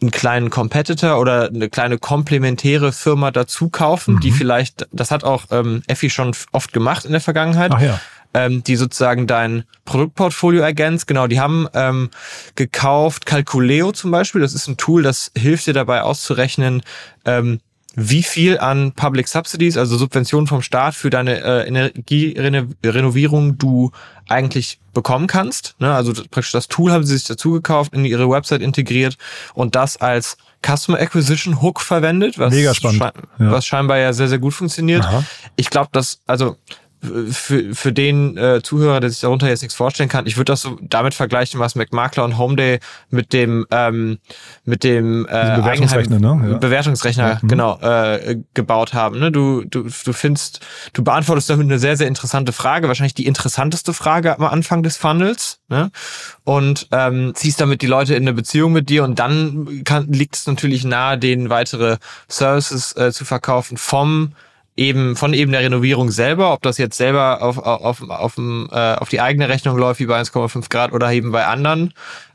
einen 0.00 0.10
kleinen 0.10 0.50
Competitor 0.50 1.18
oder 1.20 1.48
eine 1.48 1.70
kleine 1.70 1.98
komplementäre 1.98 2.92
Firma 2.92 3.30
dazu 3.30 3.68
kaufen, 3.68 4.16
mhm. 4.16 4.20
die 4.20 4.32
vielleicht, 4.32 4.88
das 4.90 5.10
hat 5.10 5.22
auch 5.24 5.44
ähm, 5.50 5.82
Effi 5.86 6.10
schon 6.10 6.34
oft 6.50 6.72
gemacht 6.72 7.04
in 7.04 7.12
der 7.12 7.20
Vergangenheit. 7.20 7.72
Ach 7.74 7.80
ja 7.80 8.00
ähm, 8.34 8.62
die 8.64 8.76
sozusagen 8.76 9.26
dein 9.26 9.64
Produktportfolio 9.84 10.62
ergänzt. 10.62 11.06
Genau, 11.06 11.26
die 11.26 11.40
haben 11.40 11.68
ähm, 11.74 12.10
gekauft 12.54 13.26
Calculeo 13.26 13.92
zum 13.92 14.10
Beispiel. 14.10 14.40
Das 14.40 14.54
ist 14.54 14.68
ein 14.68 14.76
Tool, 14.76 15.02
das 15.02 15.30
hilft 15.36 15.66
dir 15.66 15.74
dabei 15.74 16.02
auszurechnen, 16.02 16.82
ähm, 17.24 17.60
wie 17.94 18.22
viel 18.22 18.58
an 18.58 18.92
Public 18.92 19.28
Subsidies, 19.28 19.76
also 19.76 19.96
Subventionen 19.98 20.46
vom 20.46 20.62
Staat 20.62 20.94
für 20.94 21.10
deine 21.10 21.42
äh, 21.42 21.68
Energierenovierung 21.68 23.58
du 23.58 23.90
eigentlich 24.28 24.80
bekommen 24.94 25.26
kannst. 25.26 25.74
Ne? 25.78 25.92
Also 25.92 26.12
praktisch 26.12 26.52
das 26.52 26.68
Tool 26.68 26.90
haben 26.90 27.04
sie 27.04 27.16
sich 27.16 27.26
dazu 27.26 27.52
gekauft, 27.52 27.92
in 27.92 28.06
ihre 28.06 28.30
Website 28.30 28.62
integriert 28.62 29.18
und 29.52 29.74
das 29.74 29.98
als 29.98 30.38
Customer 30.64 30.98
Acquisition 31.00 31.60
Hook 31.60 31.80
verwendet, 31.80 32.38
was, 32.38 32.54
Mega 32.54 32.74
spannend. 32.74 33.02
Sche 33.02 33.44
ja. 33.44 33.50
was 33.50 33.66
scheinbar 33.66 33.98
ja 33.98 34.12
sehr, 34.12 34.28
sehr 34.28 34.38
gut 34.38 34.54
funktioniert. 34.54 35.04
Aha. 35.04 35.24
Ich 35.56 35.68
glaube, 35.68 35.90
dass, 35.92 36.20
also 36.26 36.56
für, 37.02 37.74
für 37.74 37.92
den 37.92 38.36
äh, 38.36 38.62
Zuhörer, 38.62 39.00
der 39.00 39.10
sich 39.10 39.20
darunter 39.20 39.48
jetzt 39.48 39.62
nichts 39.62 39.74
vorstellen 39.74 40.08
kann, 40.08 40.26
ich 40.26 40.36
würde 40.36 40.52
das 40.52 40.62
so 40.62 40.78
damit 40.80 41.14
vergleichen, 41.14 41.58
was 41.58 41.74
McMakler 41.74 42.24
und 42.24 42.38
Homeday 42.38 42.78
mit 43.10 43.32
dem 43.32 43.66
ähm, 43.70 44.18
mit 44.64 44.84
dem 44.84 45.26
äh, 45.26 45.56
Bewertungsrechner, 45.56 46.20
ne? 46.20 46.50
ja. 46.52 46.58
Bewertungsrechner. 46.58 47.40
Mhm. 47.42 47.48
genau 47.48 47.78
äh, 47.80 48.38
gebaut 48.54 48.94
haben. 48.94 49.18
Ne? 49.18 49.32
Du 49.32 49.64
du 49.64 49.82
du 49.82 50.12
findest, 50.12 50.60
du 50.92 51.02
beantwortest 51.02 51.50
damit 51.50 51.66
eine 51.66 51.80
sehr 51.80 51.96
sehr 51.96 52.06
interessante 52.06 52.52
Frage, 52.52 52.86
wahrscheinlich 52.86 53.14
die 53.14 53.26
interessanteste 53.26 53.92
Frage 53.94 54.38
am 54.38 54.44
Anfang 54.44 54.84
des 54.84 54.96
Funnels, 54.96 55.58
ne? 55.68 55.90
Und 56.44 56.86
ähm, 56.92 57.32
ziehst 57.34 57.60
damit 57.60 57.82
die 57.82 57.86
Leute 57.86 58.14
in 58.14 58.22
eine 58.22 58.32
Beziehung 58.32 58.72
mit 58.72 58.88
dir 58.88 59.02
und 59.02 59.18
dann 59.18 59.82
kann, 59.84 60.12
liegt 60.12 60.36
es 60.36 60.46
natürlich 60.46 60.84
nahe, 60.84 61.18
denen 61.18 61.50
weitere 61.50 61.98
Services 62.28 62.96
äh, 62.96 63.12
zu 63.12 63.24
verkaufen 63.24 63.76
vom 63.76 64.34
eben 64.76 65.16
von 65.16 65.34
eben 65.34 65.52
der 65.52 65.60
Renovierung 65.60 66.10
selber, 66.10 66.52
ob 66.52 66.62
das 66.62 66.78
jetzt 66.78 66.96
selber 66.96 67.42
auf, 67.42 67.58
auf, 67.58 68.02
auf, 68.08 68.38
äh, 68.38 68.94
auf 68.94 69.08
die 69.08 69.20
eigene 69.20 69.48
Rechnung 69.48 69.76
läuft, 69.76 70.00
wie 70.00 70.06
bei 70.06 70.20
1,5 70.20 70.68
Grad 70.70 70.92
oder 70.92 71.12
eben 71.12 71.32
bei 71.32 71.46
anderen, 71.46 71.92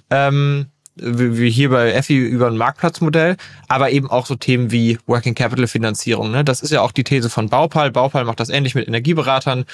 ähm, 0.10 0.67
wie 0.96 1.50
hier 1.51 1.70
bei 1.70 1.91
Effi 1.91 2.17
über 2.17 2.48
ein 2.48 2.58
Marktplatzmodell, 2.58 3.38
aber 3.67 3.91
eben 3.91 4.10
auch 4.10 4.25
so 4.25 4.36
Themen 4.36 4.72
wie 4.72 4.98
Working 5.06 5.36
Capital 5.36 5.67
Finanzierung. 5.67 6.32
Ne? 6.32 6.44
Das 6.44 6.62
ist 6.62 6.72
ja 6.72 6.82
auch 6.82 6.91
die 6.91 7.03
These 7.03 7.29
von 7.29 7.50
Baupal. 7.50 7.91
Baupal 7.91 8.25
macht 8.25 8.39
das 8.39 8.50
ähnlich 8.50 8.74
mit 8.74 8.88
Energieberatern. 8.88 9.65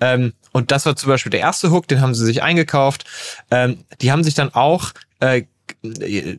Ähm, 0.00 0.32
und 0.50 0.72
das 0.72 0.86
war 0.86 0.96
zum 0.96 1.08
Beispiel 1.08 1.30
der 1.30 1.40
erste 1.40 1.70
Hook, 1.70 1.86
den 1.86 2.00
haben 2.00 2.14
sie 2.14 2.24
sich 2.24 2.42
eingekauft. 2.42 3.04
Ähm, 3.50 3.84
die 4.00 4.10
haben 4.10 4.24
sich 4.24 4.34
dann 4.34 4.52
auch 4.54 4.90
äh, 5.20 5.44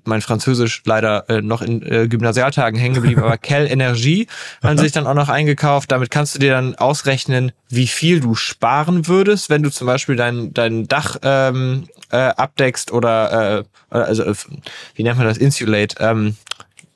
mein 0.06 0.22
Französisch 0.22 0.84
leider 0.86 1.30
äh, 1.30 1.42
noch 1.42 1.62
in 1.62 1.82
äh, 1.82 2.08
Gymnasialtagen 2.08 2.80
hängen 2.80 2.96
geblieben, 2.96 3.24
aber 3.24 3.38
Cal 3.42 3.68
Energie 3.68 4.28
haben 4.64 4.78
sich 4.78 4.92
dann 4.92 5.06
auch 5.06 5.14
noch 5.14 5.30
eingekauft. 5.30 5.92
Damit 5.92 6.12
kannst 6.12 6.36
du 6.36 6.40
dir 6.40 6.52
dann 6.52 6.76
ausrechnen, 6.76 7.52
wie 7.70 7.88
viel 7.88 8.22
du 8.22 8.36
sparen 8.36 9.08
würdest, 9.08 9.50
wenn 9.50 9.64
du 9.64 9.70
zum 9.70 9.88
Beispiel 9.88 10.16
dein, 10.16 10.54
dein 10.54 10.88
Dach 10.88 11.18
ähm, 11.24 11.88
äh, 12.12 12.18
abdeckst 12.18 12.92
oder 12.92 13.60
äh, 13.60 13.64
also 13.90 14.24
äh, 14.24 14.34
wie 14.96 15.04
nennt 15.04 15.18
man 15.18 15.28
das? 15.28 15.38
Insulate. 15.38 15.98
Ähm, 16.00 16.38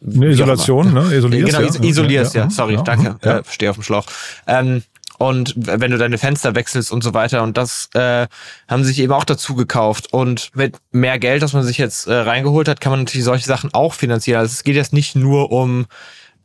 eine 0.06 0.28
Isolation, 0.28 0.94
ne? 0.94 1.14
Isolierst, 1.14 1.58
genau, 1.58 1.68
ja. 1.68 1.84
isolierst, 1.84 2.36
ja. 2.36 2.44
ja. 2.44 2.50
Sorry, 2.50 2.76
ja. 2.76 2.82
danke. 2.84 3.16
Ja. 3.24 3.40
Äh, 3.40 3.44
stehe 3.50 3.72
auf 3.72 3.78
dem 3.78 3.84
Schlauch. 3.84 4.06
Ähm, 4.46 4.84
und 5.18 5.54
wenn 5.58 5.92
du 5.92 5.98
deine 5.98 6.18
Fenster 6.18 6.56
wechselst 6.56 6.92
und 6.92 7.04
so 7.04 7.14
weiter. 7.14 7.44
Und 7.44 7.58
das 7.58 7.90
äh, 7.94 8.28
haben 8.68 8.84
sich 8.84 9.00
eben 9.00 9.14
auch 9.14 9.24
dazu 9.24 9.56
gekauft. 9.56 10.14
Und 10.14 10.52
mit 10.54 10.78
mehr 10.92 11.18
Geld, 11.20 11.42
das 11.42 11.54
man 11.54 11.64
sich 11.64 11.78
jetzt 11.78 12.08
äh, 12.08 12.14
reingeholt 12.14 12.68
hat, 12.68 12.82
kann 12.82 12.92
man 12.92 13.00
natürlich 13.02 13.26
solche 13.26 13.46
Sachen 13.46 13.74
auch 13.74 13.94
finanzieren. 13.94 14.40
Also 14.40 14.52
es 14.52 14.64
geht 14.64 14.76
jetzt 14.76 14.94
nicht 14.94 15.16
nur 15.16 15.52
um 15.52 15.88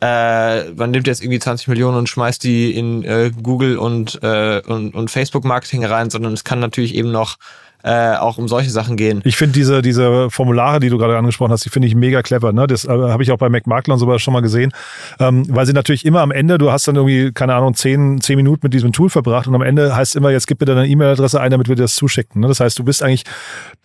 äh, 0.00 0.71
man 0.73 0.91
nimmt 0.91 1.07
jetzt 1.07 1.23
irgendwie 1.23 1.38
20 1.38 1.69
Millionen 1.69 1.97
und 1.97 2.09
schmeißt 2.09 2.43
die 2.43 2.75
in 2.76 3.05
äh, 3.05 3.31
Google 3.41 3.79
und, 3.79 4.21
äh, 4.21 4.61
und, 4.67 4.97
und 4.97 5.11
Facebook 5.12 5.45
Marketing 5.45 5.85
rein, 5.85 6.11
sondern 6.11 6.33
es 6.33 6.43
kann 6.43 6.59
natürlich 6.59 6.97
eben 6.97 7.12
noch 7.12 7.37
äh, 7.83 8.15
auch 8.17 8.39
um 8.39 8.49
solche 8.49 8.71
Sachen 8.71 8.97
gehen. 8.97 9.21
Ich 9.25 9.37
finde 9.37 9.55
diese, 9.55 9.83
diese 9.83 10.31
Formulare, 10.31 10.81
die 10.81 10.89
du 10.89 10.99
gerade 10.99 11.17
angesprochen 11.17 11.53
hast, 11.53 11.65
die 11.65 11.69
finde 11.69 11.89
ich 11.89 11.95
mega 11.95 12.23
clever. 12.23 12.53
Ne? 12.53 12.67
Das 12.67 12.85
äh, 12.85 12.89
habe 12.89 13.23
ich 13.23 13.33
auch 13.33 13.39
bei 13.39 13.49
McMakler 13.49 13.95
und 13.95 14.01
sowas 14.01 14.23
schon 14.23 14.33
mal 14.33 14.41
gesehen, 14.41 14.73
ähm, 15.19 15.45
weil 15.49 15.67
sie 15.67 15.73
natürlich 15.73 16.05
immer 16.05 16.21
am 16.21 16.31
Ende, 16.31 16.59
du 16.59 16.71
hast 16.71 16.87
dann 16.87 16.97
irgendwie, 16.97 17.33
keine 17.33 17.55
Ahnung, 17.55 17.75
zehn, 17.75 18.21
zehn 18.21 18.37
Minuten 18.37 18.61
mit 18.65 18.75
diesem 18.75 18.93
Tool 18.93 19.11
verbracht 19.11 19.47
und 19.47 19.55
am 19.55 19.62
Ende 19.62 19.95
heißt 19.97 20.17
immer, 20.17 20.31
jetzt 20.31 20.47
gib 20.47 20.61
mir 20.61 20.67
deine 20.67 20.87
E-Mail-Adresse 20.87 21.41
ein, 21.41 21.51
damit 21.51 21.69
wir 21.69 21.77
dir 21.77 21.83
das 21.83 21.95
zuschicken. 21.95 22.41
Ne? 22.41 22.49
Das 22.49 22.61
heißt, 22.61 22.79
du 22.79 22.85
bist 22.85 23.03
eigentlich, 23.03 23.25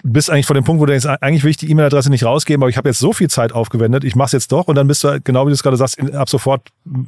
bist 0.04 0.30
eigentlich 0.30 0.46
vor 0.46 0.54
dem 0.54 0.64
Punkt, 0.64 0.82
wo 0.82 0.86
du 0.86 0.92
denkst, 0.92 1.08
eigentlich 1.22 1.44
will 1.44 1.52
ich 1.52 1.58
die 1.58 1.70
E-Mail-Adresse 1.72 2.10
nicht 2.10 2.24
rausgeben, 2.24 2.62
aber 2.62 2.70
ich 2.70 2.78
habe 2.78 2.90
jetzt 2.90 3.00
so 3.00 3.14
viel 3.14 3.30
Zeit 3.30 3.52
aufgewendet, 3.52 4.04
ich 4.04 4.16
mache 4.16 4.28
es 4.28 4.32
jetzt 4.34 4.52
doch 4.52 4.68
und 4.68 4.76
dann 4.76 4.88
bist 4.88 5.04
du, 5.04 5.20
genau 5.24 5.46
wie 5.46 5.50
du 5.50 5.54
es 5.54 5.64
gerade 5.64 5.78
sagst, 5.78 5.98
in, 5.98 6.16
ab 6.16 6.30
sofort 6.30 6.62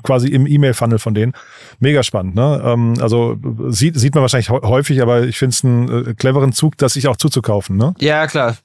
quasi 0.03 0.29
im 0.29 0.47
E-Mail-Funnel 0.47 0.97
von 0.97 1.13
denen. 1.13 1.33
Mega 1.79 2.01
spannend. 2.01 2.35
Ne? 2.35 2.61
Ähm, 2.65 2.95
also 2.99 3.37
sieht, 3.67 3.99
sieht 3.99 4.15
man 4.15 4.21
wahrscheinlich 4.21 4.49
häufig, 4.49 5.01
aber 5.01 5.23
ich 5.23 5.37
finde 5.37 5.53
es 5.53 5.63
einen 5.63 6.07
äh, 6.07 6.13
cleveren 6.15 6.51
Zug, 6.51 6.77
das 6.81 6.93
sich 6.93 7.07
auch 7.07 7.17
zuzukaufen, 7.17 7.77
ne? 7.77 7.93
Ja, 7.99 8.27
klar 8.27 8.57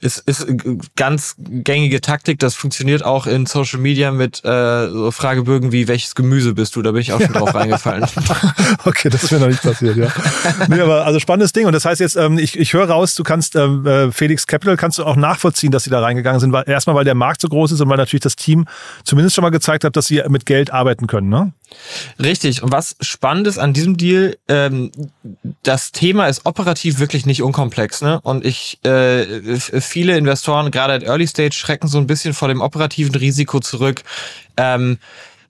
ist, 0.00 0.18
ist 0.28 0.46
ganz 0.96 1.34
gängige 1.38 2.00
Taktik. 2.00 2.38
Das 2.38 2.54
funktioniert 2.54 3.04
auch 3.04 3.26
in 3.26 3.46
Social 3.46 3.80
Media 3.80 4.12
mit 4.12 4.44
äh, 4.44 4.88
so 4.88 5.10
Fragebögen 5.10 5.72
wie 5.72 5.88
welches 5.88 6.14
Gemüse 6.14 6.54
bist 6.54 6.76
du? 6.76 6.82
Da 6.82 6.92
bin 6.92 7.00
ich 7.00 7.12
auch 7.12 7.20
schon 7.20 7.32
drauf 7.32 7.54
reingefallen. 7.54 8.06
okay, 8.84 9.08
das 9.08 9.24
ist 9.24 9.32
mir 9.32 9.40
noch 9.40 9.48
nicht 9.48 9.62
passiert, 9.62 9.96
ja. 9.96 10.08
Nee, 10.68 10.80
aber 10.80 11.04
also 11.04 11.18
spannendes 11.18 11.52
Ding. 11.52 11.66
Und 11.66 11.72
das 11.72 11.84
heißt 11.84 12.00
jetzt, 12.00 12.16
ähm, 12.16 12.38
ich, 12.38 12.58
ich 12.58 12.72
höre 12.72 12.88
raus, 12.88 13.14
du 13.14 13.24
kannst 13.24 13.56
ähm, 13.56 13.86
äh, 13.86 14.12
Felix 14.12 14.46
Capital 14.46 14.76
kannst 14.76 14.98
du 14.98 15.04
auch 15.04 15.16
nachvollziehen, 15.16 15.72
dass 15.72 15.84
sie 15.84 15.90
da 15.90 16.00
reingegangen 16.00 16.40
sind. 16.40 16.52
Weil, 16.52 16.64
erstmal, 16.68 16.94
weil 16.94 17.04
der 17.04 17.16
Markt 17.16 17.40
so 17.40 17.48
groß 17.48 17.72
ist 17.72 17.80
und 17.80 17.88
weil 17.88 17.96
natürlich 17.96 18.22
das 18.22 18.36
Team 18.36 18.66
zumindest 19.02 19.34
schon 19.34 19.42
mal 19.42 19.50
gezeigt 19.50 19.82
hat, 19.82 19.96
dass 19.96 20.06
sie 20.06 20.22
mit 20.28 20.46
Geld 20.46 20.72
arbeiten 20.72 21.08
können, 21.08 21.28
ne? 21.28 21.52
Richtig. 22.18 22.62
Und 22.62 22.72
was 22.72 22.96
spannend 23.00 23.46
ist 23.46 23.58
an 23.58 23.72
diesem 23.72 23.96
Deal, 23.96 24.36
ähm, 24.48 24.90
das 25.62 25.92
Thema 25.92 26.26
ist 26.26 26.46
operativ 26.46 26.98
wirklich 26.98 27.26
nicht 27.26 27.42
unkomplex. 27.42 28.02
Ne? 28.02 28.20
Und 28.22 28.44
ich, 28.44 28.78
äh, 28.84 29.58
viele 29.80 30.16
Investoren, 30.16 30.70
gerade 30.70 30.94
at 30.94 31.02
Early 31.02 31.26
Stage, 31.26 31.54
schrecken 31.54 31.88
so 31.88 31.98
ein 31.98 32.06
bisschen 32.06 32.34
vor 32.34 32.48
dem 32.48 32.60
operativen 32.60 33.14
Risiko 33.14 33.60
zurück. 33.60 34.02
Ähm, 34.56 34.98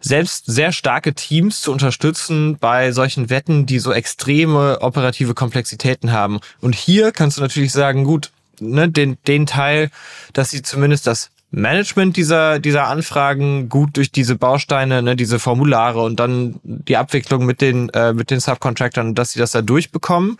selbst 0.00 0.44
sehr 0.46 0.72
starke 0.72 1.14
Teams 1.14 1.60
zu 1.60 1.72
unterstützen 1.72 2.56
bei 2.58 2.92
solchen 2.92 3.30
Wetten, 3.30 3.66
die 3.66 3.78
so 3.80 3.92
extreme 3.92 4.80
operative 4.80 5.34
Komplexitäten 5.34 6.12
haben. 6.12 6.38
Und 6.60 6.74
hier 6.74 7.10
kannst 7.10 7.38
du 7.38 7.42
natürlich 7.42 7.72
sagen, 7.72 8.04
gut, 8.04 8.30
ne, 8.60 8.88
den, 8.88 9.18
den 9.26 9.46
Teil, 9.46 9.90
dass 10.32 10.50
sie 10.50 10.62
zumindest 10.62 11.06
das 11.06 11.30
Management 11.50 12.16
dieser, 12.16 12.58
dieser 12.58 12.88
Anfragen 12.88 13.68
gut 13.68 13.96
durch 13.96 14.12
diese 14.12 14.36
Bausteine, 14.36 15.02
ne, 15.02 15.16
diese 15.16 15.38
Formulare 15.38 16.02
und 16.02 16.20
dann 16.20 16.60
die 16.62 16.96
Abwicklung 16.96 17.46
mit 17.46 17.60
den, 17.60 17.88
äh, 17.90 18.12
mit 18.12 18.30
den 18.30 18.40
Subcontractors, 18.40 19.14
dass 19.14 19.32
sie 19.32 19.38
das 19.38 19.52
da 19.52 19.62
durchbekommen. 19.62 20.36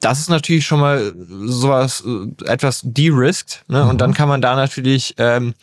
Das 0.00 0.18
ist 0.18 0.30
natürlich 0.30 0.66
schon 0.66 0.80
mal 0.80 1.12
sowas, 1.44 2.02
äh, 2.04 2.50
etwas 2.50 2.80
de-risked, 2.82 3.64
ne? 3.68 3.84
Mhm. 3.84 3.90
Und 3.90 4.00
dann 4.00 4.14
kann 4.14 4.28
man 4.28 4.40
da 4.40 4.56
natürlich 4.56 5.14
ähm, 5.18 5.54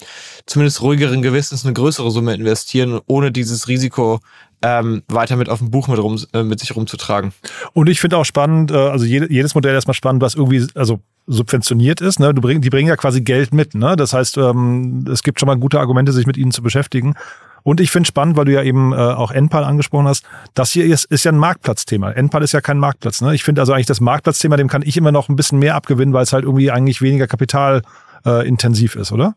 zumindest 0.46 0.82
ruhigeren 0.82 1.22
Gewissens 1.22 1.66
eine 1.66 1.74
größere 1.74 2.12
Summe 2.12 2.36
investieren, 2.36 3.02
ohne 3.08 3.32
dieses 3.32 3.68
Risiko 3.68 4.22
ähm, 4.62 5.04
weiter 5.08 5.36
mit 5.36 5.50
auf 5.50 5.60
dem 5.60 5.70
Buch 5.72 5.88
mit, 5.88 6.00
rum, 6.00 6.20
äh, 6.34 6.44
mit 6.44 6.60
sich 6.60 6.76
rumzutragen. 6.76 7.32
Und 7.74 7.90
ich 7.90 8.00
finde 8.00 8.18
auch 8.18 8.26
spannend, 8.26 8.72
äh, 8.72 8.76
also 8.76 9.06
jede, 9.06 9.32
jedes 9.32 9.56
Modell 9.56 9.74
erstmal 9.74 9.94
spannend, 9.94 10.22
was 10.22 10.36
irgendwie, 10.36 10.66
also 10.76 11.00
subventioniert 11.28 12.02
ist. 12.02 12.20
Ne? 12.20 12.34
Du 12.34 12.42
bring, 12.42 12.62
die 12.62 12.70
bringen 12.70 12.88
ja 12.88 12.96
quasi 12.96 13.22
Geld 13.22 13.54
mit. 13.54 13.76
Ne? 13.76 13.96
Das 13.96 14.14
heißt, 14.14 14.38
ähm, 14.38 15.06
es 15.12 15.24
gibt 15.24 15.40
schon 15.40 15.48
mal 15.48 15.58
gute 15.58 15.80
Argumente, 15.80 16.12
sich 16.12 16.26
mit 16.26 16.38
ihnen 16.38 16.52
zu 16.52 16.64
beschäftigen. 16.64 17.16
Und 17.64 17.82
ich 17.82 17.92
finde 17.92 18.08
spannend, 18.08 18.38
weil 18.38 18.46
du 18.46 18.54
ja 18.54 18.64
eben 18.64 18.94
äh, 18.94 18.96
auch 18.96 19.32
Enpal 19.32 19.66
angesprochen 19.66 20.08
hast, 20.08 20.26
das 20.54 20.72
hier 20.72 20.86
ist, 20.86 21.04
ist 21.06 21.26
ja 21.26 21.34
ein 21.34 21.38
Marktplatzthema. 21.38 22.12
Enpal 22.12 22.42
ist 22.42 22.54
ja 22.54 22.62
kein 22.62 22.80
Marktplatz. 22.80 23.22
Ne? 23.22 23.36
Ich 23.36 23.44
finde 23.44 23.62
also 23.62 23.74
eigentlich 23.74 23.88
das 23.88 24.00
Marktplatzthema, 24.00 24.56
dem 24.56 24.70
kann 24.70 24.84
ich 24.84 24.96
immer 24.96 25.12
noch 25.12 25.28
ein 25.28 25.36
bisschen 25.36 25.60
mehr 25.60 25.76
abgewinnen, 25.76 26.14
weil 26.14 26.24
es 26.24 26.32
halt 26.32 26.46
irgendwie 26.46 26.72
eigentlich 26.72 27.02
weniger 27.02 27.28
kapitalintensiv 27.28 28.96
äh, 28.96 29.02
ist, 29.02 29.12
oder? 29.12 29.36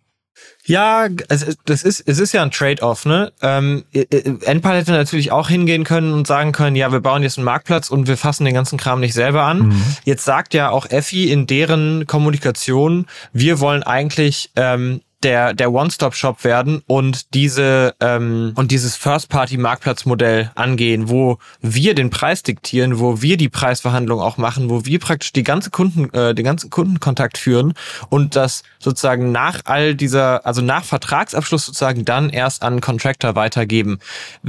Ja, 0.65 1.09
es, 1.29 1.57
das 1.65 1.83
ist, 1.83 2.01
es 2.07 2.19
ist 2.19 2.33
ja 2.33 2.43
ein 2.43 2.51
Trade-off, 2.51 3.05
ne? 3.05 3.33
Ähm, 3.43 3.85
Enpal 3.93 4.77
hätte 4.77 4.93
natürlich 4.93 5.33
auch 5.33 5.49
hingehen 5.49 5.85
können 5.85 6.13
und 6.13 6.27
sagen 6.27 6.53
können, 6.53 6.77
ja, 6.77 6.93
wir 6.93 7.01
bauen 7.01 7.23
jetzt 7.23 7.39
einen 7.39 7.45
Marktplatz 7.45 7.91
und 7.91 8.07
wir 8.07 8.17
fassen 8.17 8.45
den 8.45 8.55
ganzen 8.55 8.79
Kram 8.79 9.01
nicht 9.01 9.15
selber 9.15 9.43
an. 9.43 9.69
Mhm. 9.69 9.83
Jetzt 10.05 10.25
sagt 10.25 10.55
ja 10.55 10.71
auch 10.71 10.87
Effi 10.89 11.31
in 11.31 11.47
deren 11.47 12.07
Kommunikation, 12.07 13.07
wir 13.33 13.61
wollen 13.61 13.83
eigentlich 13.83 14.51
ähm, 14.57 15.01
der, 15.23 15.55
der 15.55 15.73
One-Stop-Shop 15.73 16.45
werden 16.45 16.83
und 16.87 17.35
diese 17.35 17.95
ähm, 18.00 18.53
und 18.57 18.71
dieses 18.71 18.97
First-Party-Marktplatzmodell 18.97 20.50
angehen, 20.55 21.09
wo 21.11 21.39
wir 21.61 21.95
den 21.95 22.11
Preis 22.11 22.43
diktieren, 22.43 22.99
wo 22.99 23.21
wir 23.21 23.37
die 23.37 23.49
Preisverhandlung 23.49 24.21
auch 24.21 24.39
machen, 24.39 24.71
wo 24.71 24.85
wir 24.85 24.99
praktisch 24.99 25.33
die 25.33 25.43
ganze 25.43 25.71
Kunden, 25.71 26.12
äh, 26.15 26.35
den 26.35 26.45
ganzen 26.45 26.71
Kundenkontakt 26.71 27.37
führen 27.37 27.75
und 28.09 28.37
das 28.37 28.62
sozusagen 28.79 29.31
nach 29.31 29.61
all 29.65 29.95
dieser, 29.95 30.47
also 30.47 30.62
nach 30.62 30.85
Vertragsabschluss 30.85 31.67
sozusagen 31.67 32.05
dann 32.05 32.31
erst 32.31 32.62
an 32.62 32.81
Contractor 32.81 33.35
weitergeben. 33.35 33.99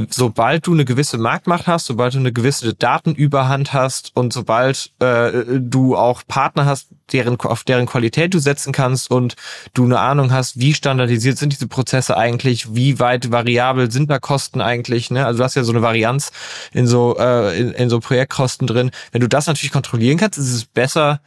Sobald 0.10 0.68
du 0.68 0.74
eine 0.74 0.86
gewisse 0.86 1.18
Marktmacht 1.18 1.68
hast, 1.68 1.86
sobald 1.88 2.14
du 2.14 2.20
eine 2.20 2.32
gewisse 2.32 2.74
Datenüberhand 2.74 3.74
hast 3.74 4.16
und 4.16 4.32
sobald 4.32 4.92
äh, 5.00 5.32
du 5.60 5.98
auch 5.98 6.22
Partner 6.28 6.66
hast, 6.66 6.88
deren, 7.14 7.40
auf 7.40 7.64
deren 7.64 7.86
Qualität 7.86 8.34
du 8.34 8.40
setzen 8.40 8.74
kannst 8.74 9.12
und 9.12 9.36
du 9.74 9.86
eine 9.86 10.00
Ahnung 10.00 10.32
hast, 10.32 10.60
wie 10.60 10.74
standardisiert 10.74 11.38
sind 11.38 11.54
diese 11.54 11.68
Prozesse 11.68 12.18
eigentlich, 12.18 12.76
wie 12.76 13.00
weit 13.00 13.32
variabel 13.32 13.92
sind 13.92 14.10
da 14.10 14.20
Kosten 14.20 14.62
eigentlich, 14.62 15.12
ne? 15.12 15.26
Also 15.26 15.40
du 15.40 15.44
hast 15.44 15.56
ja 15.56 15.64
so 15.64 15.72
eine 15.72 15.82
Varianz 15.82 16.32
in 16.74 16.88
so, 16.88 17.18
äh, 17.18 17.60
in, 17.60 17.72
in 17.72 17.90
so 17.90 18.00
Projektkosten 18.00 18.68
drin. 18.68 18.92
Wenn 19.12 19.22
du 19.22 19.28
das 19.28 19.48
natürlich 19.48 19.72
kontrollieren 19.72 20.18
kannst, 20.18 20.38
ist 20.38 20.54
es 20.54 20.66
besser, 20.66 21.22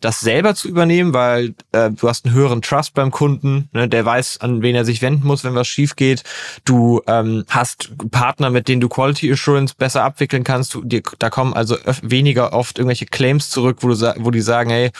das 0.00 0.20
selber 0.20 0.54
zu 0.54 0.68
übernehmen, 0.68 1.12
weil 1.14 1.54
äh, 1.72 1.90
du 1.90 2.08
hast 2.08 2.24
einen 2.24 2.34
höheren 2.34 2.62
Trust 2.62 2.94
beim 2.94 3.10
Kunden, 3.10 3.68
ne, 3.72 3.88
der 3.88 4.04
weiß, 4.04 4.40
an 4.40 4.62
wen 4.62 4.74
er 4.74 4.84
sich 4.84 5.02
wenden 5.02 5.26
muss, 5.26 5.44
wenn 5.44 5.54
was 5.54 5.68
schief 5.68 5.96
geht. 5.96 6.24
Du 6.64 7.02
ähm, 7.06 7.44
hast 7.48 7.92
Partner, 8.10 8.50
mit 8.50 8.68
denen 8.68 8.80
du 8.80 8.88
Quality 8.88 9.30
Assurance 9.32 9.74
besser 9.76 10.02
abwickeln 10.02 10.44
kannst. 10.44 10.74
Du, 10.74 10.82
dir, 10.82 11.02
da 11.18 11.30
kommen 11.30 11.52
also 11.52 11.76
weniger 12.02 12.52
oft 12.52 12.78
irgendwelche 12.78 13.06
Claims 13.06 13.50
zurück, 13.50 13.78
wo, 13.80 13.88
du, 13.88 14.14
wo 14.18 14.30
die 14.30 14.40
sagen, 14.40 14.70
hey, 14.70 14.90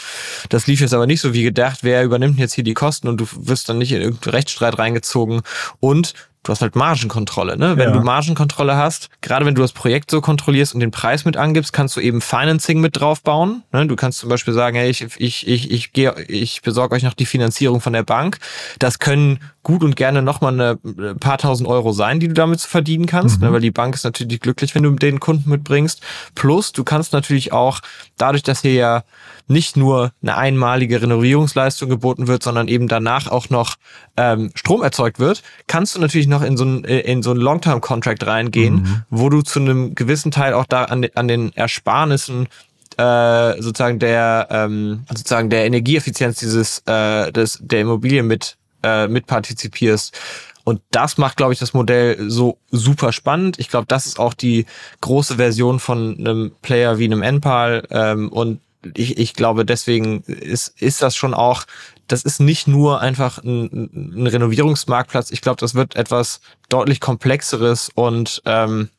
das 0.48 0.66
lief 0.66 0.80
jetzt 0.80 0.94
aber 0.94 1.06
nicht 1.06 1.20
so 1.20 1.32
wie 1.34 1.42
gedacht, 1.42 1.78
wer 1.82 2.04
übernimmt 2.04 2.38
jetzt 2.38 2.54
hier 2.54 2.64
die 2.64 2.74
Kosten 2.74 3.08
und 3.08 3.18
du 3.18 3.26
wirst 3.36 3.68
dann 3.68 3.78
nicht 3.78 3.92
in 3.92 4.02
irgendeinen 4.02 4.34
Rechtsstreit 4.34 4.78
reingezogen. 4.78 5.42
Und 5.80 6.14
du 6.42 6.52
hast 6.52 6.62
halt 6.62 6.74
Margenkontrolle. 6.74 7.56
Ne? 7.56 7.76
Wenn 7.76 7.90
ja. 7.90 7.96
du 7.96 8.00
Margenkontrolle 8.00 8.76
hast, 8.76 9.10
gerade 9.20 9.44
wenn 9.44 9.54
du 9.54 9.62
das 9.62 9.72
Projekt 9.72 10.10
so 10.10 10.20
kontrollierst 10.20 10.74
und 10.74 10.80
den 10.80 10.90
Preis 10.90 11.24
mit 11.24 11.36
angibst, 11.36 11.72
kannst 11.72 11.96
du 11.96 12.00
eben 12.00 12.20
Financing 12.20 12.80
mit 12.80 12.98
draufbauen. 12.98 13.62
Ne? 13.72 13.86
Du 13.86 13.96
kannst 13.96 14.18
zum 14.18 14.28
Beispiel 14.28 14.54
sagen, 14.54 14.76
hey, 14.76 14.90
ich, 14.90 15.02
ich, 15.18 15.46
ich, 15.46 15.70
ich, 15.70 15.92
gehe, 15.92 16.14
ich 16.28 16.62
besorge 16.62 16.94
euch 16.94 17.02
noch 17.02 17.14
die 17.14 17.26
Finanzierung 17.26 17.80
von 17.80 17.92
der 17.92 18.04
Bank. 18.04 18.38
Das 18.78 18.98
können 18.98 19.40
gut 19.62 19.84
und 19.84 19.96
gerne 19.96 20.22
nochmal 20.22 20.54
eine 20.54 20.78
ein 20.82 21.18
paar 21.18 21.38
tausend 21.38 21.68
Euro 21.68 21.92
sein, 21.92 22.20
die 22.20 22.28
du 22.28 22.34
damit 22.34 22.60
verdienen 22.60 23.06
kannst, 23.06 23.40
ne? 23.40 23.46
mhm. 23.46 23.50
ne? 23.50 23.54
weil 23.54 23.60
die 23.60 23.70
Bank 23.70 23.94
ist 23.94 24.04
natürlich 24.04 24.40
glücklich, 24.40 24.74
wenn 24.74 24.82
du 24.82 24.90
den 24.92 25.20
Kunden 25.20 25.50
mitbringst. 25.50 26.00
Plus, 26.34 26.72
du 26.72 26.84
kannst 26.84 27.12
natürlich 27.12 27.52
auch, 27.52 27.80
dadurch, 28.16 28.42
dass 28.42 28.62
hier 28.62 28.72
ja 28.72 29.02
nicht 29.48 29.76
nur 29.76 30.12
eine 30.22 30.36
einmalige 30.36 31.02
Renovierungsleistung 31.02 31.88
geboten 31.88 32.28
wird, 32.28 32.42
sondern 32.42 32.68
eben 32.68 32.86
danach 32.86 33.26
auch 33.26 33.50
noch 33.50 33.76
ähm, 34.16 34.52
Strom 34.54 34.82
erzeugt 34.82 35.18
wird, 35.18 35.42
kannst 35.66 35.96
du 35.96 36.00
natürlich 36.00 36.28
noch 36.30 36.42
in 36.42 36.56
so 36.56 36.64
ein, 36.64 36.84
äh, 36.84 37.00
in 37.00 37.22
so 37.22 37.32
ein 37.32 37.36
Long-Term-Contract 37.36 38.26
reingehen, 38.26 38.74
mhm. 38.74 39.02
wo 39.10 39.28
du 39.28 39.42
zu 39.42 39.60
einem 39.60 39.94
gewissen 39.94 40.30
Teil 40.30 40.54
auch 40.54 40.66
da 40.66 40.84
an, 40.84 41.06
an 41.14 41.28
den 41.28 41.54
Ersparnissen 41.54 42.48
äh, 42.96 43.60
sozusagen 43.60 43.98
der 43.98 44.48
ähm, 44.50 45.04
sozusagen 45.08 45.50
der 45.50 45.64
Energieeffizienz 45.64 46.38
dieses 46.38 46.82
äh, 46.86 47.32
des 47.32 47.58
der 47.60 47.80
Immobilie 47.80 48.22
mit 48.22 48.56
äh, 48.82 49.08
mit 49.08 49.26
partizipierst. 49.26 50.18
Und 50.64 50.82
das 50.90 51.16
macht, 51.18 51.36
glaube 51.36 51.52
ich, 51.52 51.58
das 51.58 51.72
Modell 51.72 52.30
so 52.30 52.58
super 52.70 53.12
spannend. 53.12 53.58
Ich 53.58 53.68
glaube, 53.68 53.86
das 53.86 54.06
ist 54.06 54.20
auch 54.20 54.34
die 54.34 54.66
große 55.00 55.36
Version 55.36 55.80
von 55.80 56.16
einem 56.18 56.52
Player 56.62 56.98
wie 56.98 57.06
einem 57.06 57.22
NPAL. 57.22 57.86
Ähm, 57.90 58.28
und 58.28 58.60
ich, 58.94 59.18
ich 59.18 59.34
glaube, 59.34 59.64
deswegen 59.64 60.22
ist, 60.22 60.80
ist 60.80 61.02
das 61.02 61.16
schon 61.16 61.34
auch, 61.34 61.64
das 62.06 62.22
ist 62.22 62.40
nicht 62.40 62.66
nur 62.66 63.00
einfach 63.00 63.38
ein, 63.42 64.12
ein 64.16 64.26
Renovierungsmarktplatz. 64.26 65.30
Ich 65.30 65.40
glaube, 65.40 65.60
das 65.60 65.74
wird 65.74 65.96
etwas 65.96 66.40
deutlich 66.68 67.00
komplexeres 67.00 67.90
und 67.94 68.42
ähm, 68.46 68.90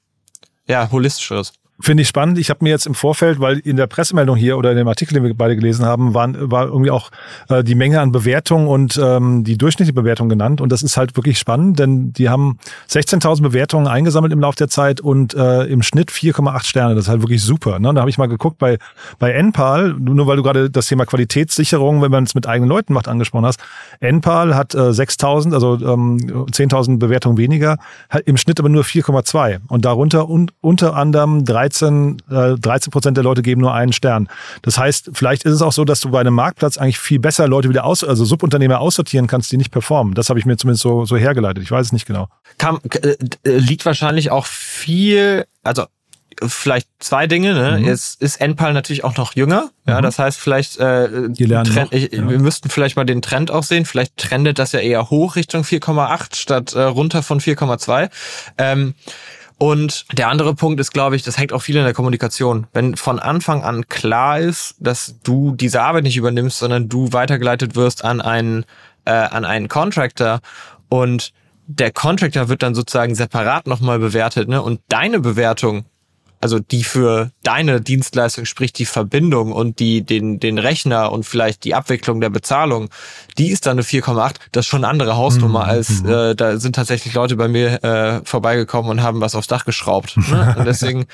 ja, 0.67 0.89
holistischeres. 0.91 1.53
Finde 1.81 2.01
ich 2.01 2.07
spannend. 2.07 2.37
Ich 2.37 2.49
habe 2.49 2.63
mir 2.63 2.69
jetzt 2.69 2.85
im 2.85 2.93
Vorfeld, 2.93 3.39
weil 3.39 3.57
in 3.59 3.75
der 3.75 3.87
Pressemeldung 3.87 4.35
hier 4.35 4.57
oder 4.57 4.71
in 4.71 4.77
dem 4.77 4.87
Artikel, 4.87 5.15
den 5.15 5.23
wir 5.23 5.33
beide 5.33 5.55
gelesen 5.55 5.85
haben, 5.85 6.13
waren, 6.13 6.51
war 6.51 6.67
irgendwie 6.67 6.91
auch 6.91 7.09
äh, 7.49 7.63
die 7.63 7.75
Menge 7.75 7.99
an 8.01 8.11
Bewertungen 8.11 8.67
und 8.67 8.99
ähm, 9.01 9.43
die 9.43 9.57
durchschnittliche 9.57 9.93
Bewertung 9.93 10.29
genannt. 10.29 10.61
Und 10.61 10.71
das 10.71 10.83
ist 10.83 10.95
halt 10.95 11.15
wirklich 11.15 11.39
spannend, 11.39 11.79
denn 11.79 12.13
die 12.13 12.29
haben 12.29 12.59
16.000 12.89 13.41
Bewertungen 13.41 13.87
eingesammelt 13.87 14.31
im 14.31 14.39
Laufe 14.39 14.57
der 14.57 14.67
Zeit 14.67 15.01
und 15.01 15.33
äh, 15.33 15.63
im 15.63 15.81
Schnitt 15.81 16.11
4,8 16.11 16.65
Sterne. 16.65 16.95
Das 16.95 17.05
ist 17.05 17.09
halt 17.09 17.21
wirklich 17.21 17.41
super. 17.41 17.79
Ne? 17.79 17.89
Und 17.89 17.95
da 17.95 18.01
habe 18.01 18.09
ich 18.09 18.17
mal 18.17 18.27
geguckt 18.27 18.59
bei, 18.59 18.77
bei 19.17 19.31
NPAL, 19.31 19.95
nur 19.99 20.27
weil 20.27 20.37
du 20.37 20.43
gerade 20.43 20.69
das 20.69 20.85
Thema 20.87 21.05
Qualitätssicherung, 21.05 22.01
wenn 22.03 22.11
man 22.11 22.25
es 22.25 22.35
mit 22.35 22.47
eigenen 22.47 22.69
Leuten 22.69 22.93
macht, 22.93 23.07
angesprochen 23.07 23.45
hast. 23.45 23.59
NPAL 24.01 24.55
hat 24.55 24.75
äh, 24.75 24.77
6.000, 24.77 25.53
also 25.53 25.75
ähm, 25.75 26.17
10.000 26.19 26.99
Bewertungen 26.99 27.37
weniger, 27.37 27.77
hat 28.09 28.23
im 28.27 28.37
Schnitt 28.37 28.59
aber 28.59 28.69
nur 28.69 28.83
4,2. 28.83 29.61
Und 29.67 29.85
darunter 29.85 30.29
un 30.29 30.51
unter 30.61 30.95
anderem 30.95 31.43
13 31.43 31.70
13, 31.71 32.21
äh, 32.29 32.57
13 32.57 32.91
Prozent 32.91 33.17
der 33.17 33.23
Leute 33.23 33.41
geben 33.41 33.61
nur 33.61 33.73
einen 33.73 33.93
Stern. 33.93 34.27
Das 34.61 34.77
heißt, 34.77 35.11
vielleicht 35.13 35.43
ist 35.43 35.53
es 35.53 35.61
auch 35.61 35.71
so, 35.71 35.85
dass 35.85 35.99
du 36.01 36.09
bei 36.09 36.19
einem 36.19 36.33
Marktplatz 36.33 36.77
eigentlich 36.77 36.99
viel 36.99 37.19
besser 37.19 37.47
Leute 37.47 37.69
wieder 37.69 37.85
aus, 37.85 38.03
also 38.03 38.25
Subunternehmer 38.25 38.79
aussortieren 38.79 39.27
kannst, 39.27 39.51
die 39.51 39.57
nicht 39.57 39.71
performen. 39.71 40.13
Das 40.13 40.29
habe 40.29 40.39
ich 40.39 40.45
mir 40.45 40.57
zumindest 40.57 40.83
so, 40.83 41.05
so 41.05 41.17
hergeleitet. 41.17 41.63
Ich 41.63 41.71
weiß 41.71 41.87
es 41.87 41.93
nicht 41.93 42.05
genau. 42.05 42.27
Kam, 42.57 42.79
äh, 43.01 43.15
liegt 43.43 43.85
wahrscheinlich 43.85 44.31
auch 44.31 44.45
viel, 44.45 45.45
also 45.63 45.85
vielleicht 46.47 46.87
zwei 46.99 47.27
Dinge. 47.27 47.53
Ne? 47.53 47.79
Mhm. 47.79 47.85
Jetzt 47.85 48.21
ist 48.21 48.39
NPAL 48.41 48.73
natürlich 48.73 49.03
auch 49.03 49.17
noch 49.17 49.35
jünger. 49.35 49.69
Ja, 49.87 49.97
mhm. 49.97 50.03
das 50.03 50.19
heißt 50.19 50.39
vielleicht 50.39 50.77
äh, 50.77 51.29
Die 51.29 51.45
lernen 51.45 51.71
Trend, 51.71 51.93
ich, 51.93 52.11
ja. 52.11 52.27
wir 52.27 52.39
müssten 52.39 52.69
vielleicht 52.69 52.95
mal 52.95 53.05
den 53.05 53.21
Trend 53.21 53.51
auch 53.51 53.63
sehen. 53.63 53.85
Vielleicht 53.85 54.17
trendet 54.17 54.59
das 54.59 54.71
ja 54.71 54.79
eher 54.79 55.09
hoch 55.09 55.35
Richtung 55.35 55.63
4,8 55.63 56.35
statt 56.35 56.73
äh, 56.73 56.81
runter 56.81 57.23
von 57.23 57.39
4,2. 57.39 58.09
Ähm, 58.57 58.93
und 59.61 60.07
der 60.17 60.27
andere 60.29 60.55
Punkt 60.55 60.79
ist, 60.79 60.91
glaube 60.91 61.15
ich, 61.15 61.21
das 61.21 61.37
hängt 61.37 61.53
auch 61.53 61.61
viel 61.61 61.75
in 61.75 61.83
der 61.83 61.93
Kommunikation. 61.93 62.65
Wenn 62.73 62.95
von 62.95 63.19
Anfang 63.19 63.61
an 63.61 63.87
klar 63.87 64.39
ist, 64.39 64.73
dass 64.79 65.19
du 65.21 65.51
diese 65.51 65.83
Arbeit 65.83 66.01
nicht 66.01 66.17
übernimmst, 66.17 66.57
sondern 66.57 66.89
du 66.89 67.13
weitergeleitet 67.13 67.75
wirst 67.75 68.03
an 68.03 68.21
einen, 68.21 68.65
äh, 69.05 69.11
an 69.11 69.45
einen 69.45 69.67
Contractor 69.67 70.39
und 70.89 71.31
der 71.67 71.91
Contractor 71.91 72.49
wird 72.49 72.63
dann 72.63 72.73
sozusagen 72.73 73.13
separat 73.13 73.67
nochmal 73.67 73.99
bewertet, 73.99 74.49
ne? 74.49 74.63
Und 74.63 74.81
deine 74.89 75.19
Bewertung 75.19 75.85
also 76.41 76.59
die 76.59 76.83
für 76.83 77.31
deine 77.43 77.81
Dienstleistung, 77.81 78.45
sprich 78.45 78.73
die 78.73 78.85
Verbindung 78.85 79.51
und 79.51 79.79
die, 79.79 80.01
den, 80.01 80.39
den 80.39 80.57
Rechner 80.57 81.11
und 81.11 81.25
vielleicht 81.25 81.63
die 81.63 81.75
Abwicklung 81.75 82.19
der 82.19 82.29
Bezahlung, 82.29 82.89
die 83.37 83.49
ist 83.49 83.67
dann 83.67 83.73
eine 83.73 83.83
4,8. 83.83 84.35
Das 84.51 84.65
ist 84.65 84.69
schon 84.69 84.83
eine 84.83 84.89
andere 84.89 85.15
Hausnummer, 85.15 85.63
mhm. 85.63 85.69
als 85.69 86.01
mhm. 86.01 86.09
äh, 86.09 86.35
da 86.35 86.57
sind 86.57 86.75
tatsächlich 86.75 87.13
Leute 87.13 87.35
bei 87.35 87.47
mir 87.47 87.83
äh, 87.83 88.21
vorbeigekommen 88.25 88.89
und 88.89 89.03
haben 89.03 89.21
was 89.21 89.35
aufs 89.35 89.47
Dach 89.47 89.65
geschraubt. 89.65 90.17
Ne? 90.17 90.55
Und 90.61 90.65
deswegen 90.65 91.05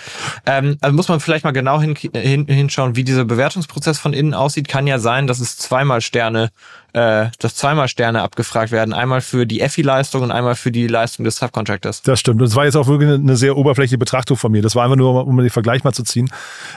ähm, 0.45 0.77
also 0.81 0.95
muss 0.95 1.09
man 1.09 1.19
vielleicht 1.19 1.43
mal 1.43 1.51
genau 1.51 1.81
hin, 1.81 1.95
hin, 1.95 2.45
hinschauen, 2.47 2.95
wie 2.95 3.03
dieser 3.03 3.25
Bewertungsprozess 3.25 3.99
von 3.99 4.13
innen 4.13 4.33
aussieht. 4.33 4.67
Kann 4.67 4.87
ja 4.87 4.99
sein, 4.99 5.27
dass 5.27 5.39
es 5.39 5.57
zweimal 5.57 6.01
Sterne 6.01 6.49
äh, 6.93 7.27
dass 7.39 7.55
zweimal 7.55 7.87
Sterne 7.87 8.21
abgefragt 8.21 8.71
werden. 8.71 8.93
Einmal 8.93 9.21
für 9.21 9.45
die 9.45 9.61
EFI-Leistung 9.61 10.23
und 10.23 10.31
einmal 10.31 10.55
für 10.55 10.71
die 10.71 10.87
Leistung 10.87 11.25
des 11.25 11.37
Subcontractors. 11.37 12.01
Das 12.03 12.19
stimmt. 12.19 12.41
Und 12.41 12.47
es 12.47 12.55
war 12.55 12.65
jetzt 12.65 12.75
auch 12.75 12.87
wirklich 12.87 13.09
eine 13.09 13.35
sehr 13.35 13.57
oberflächliche 13.57 13.97
Betrachtung 13.97 14.37
von 14.37 14.51
mir. 14.51 14.61
Das 14.61 14.75
war 14.75 14.83
einfach 14.83 14.95
nur, 14.95 15.27
um 15.27 15.37
den 15.37 15.49
Vergleich 15.49 15.83
mal 15.83 15.93
zu 15.93 16.03
ziehen. 16.03 16.29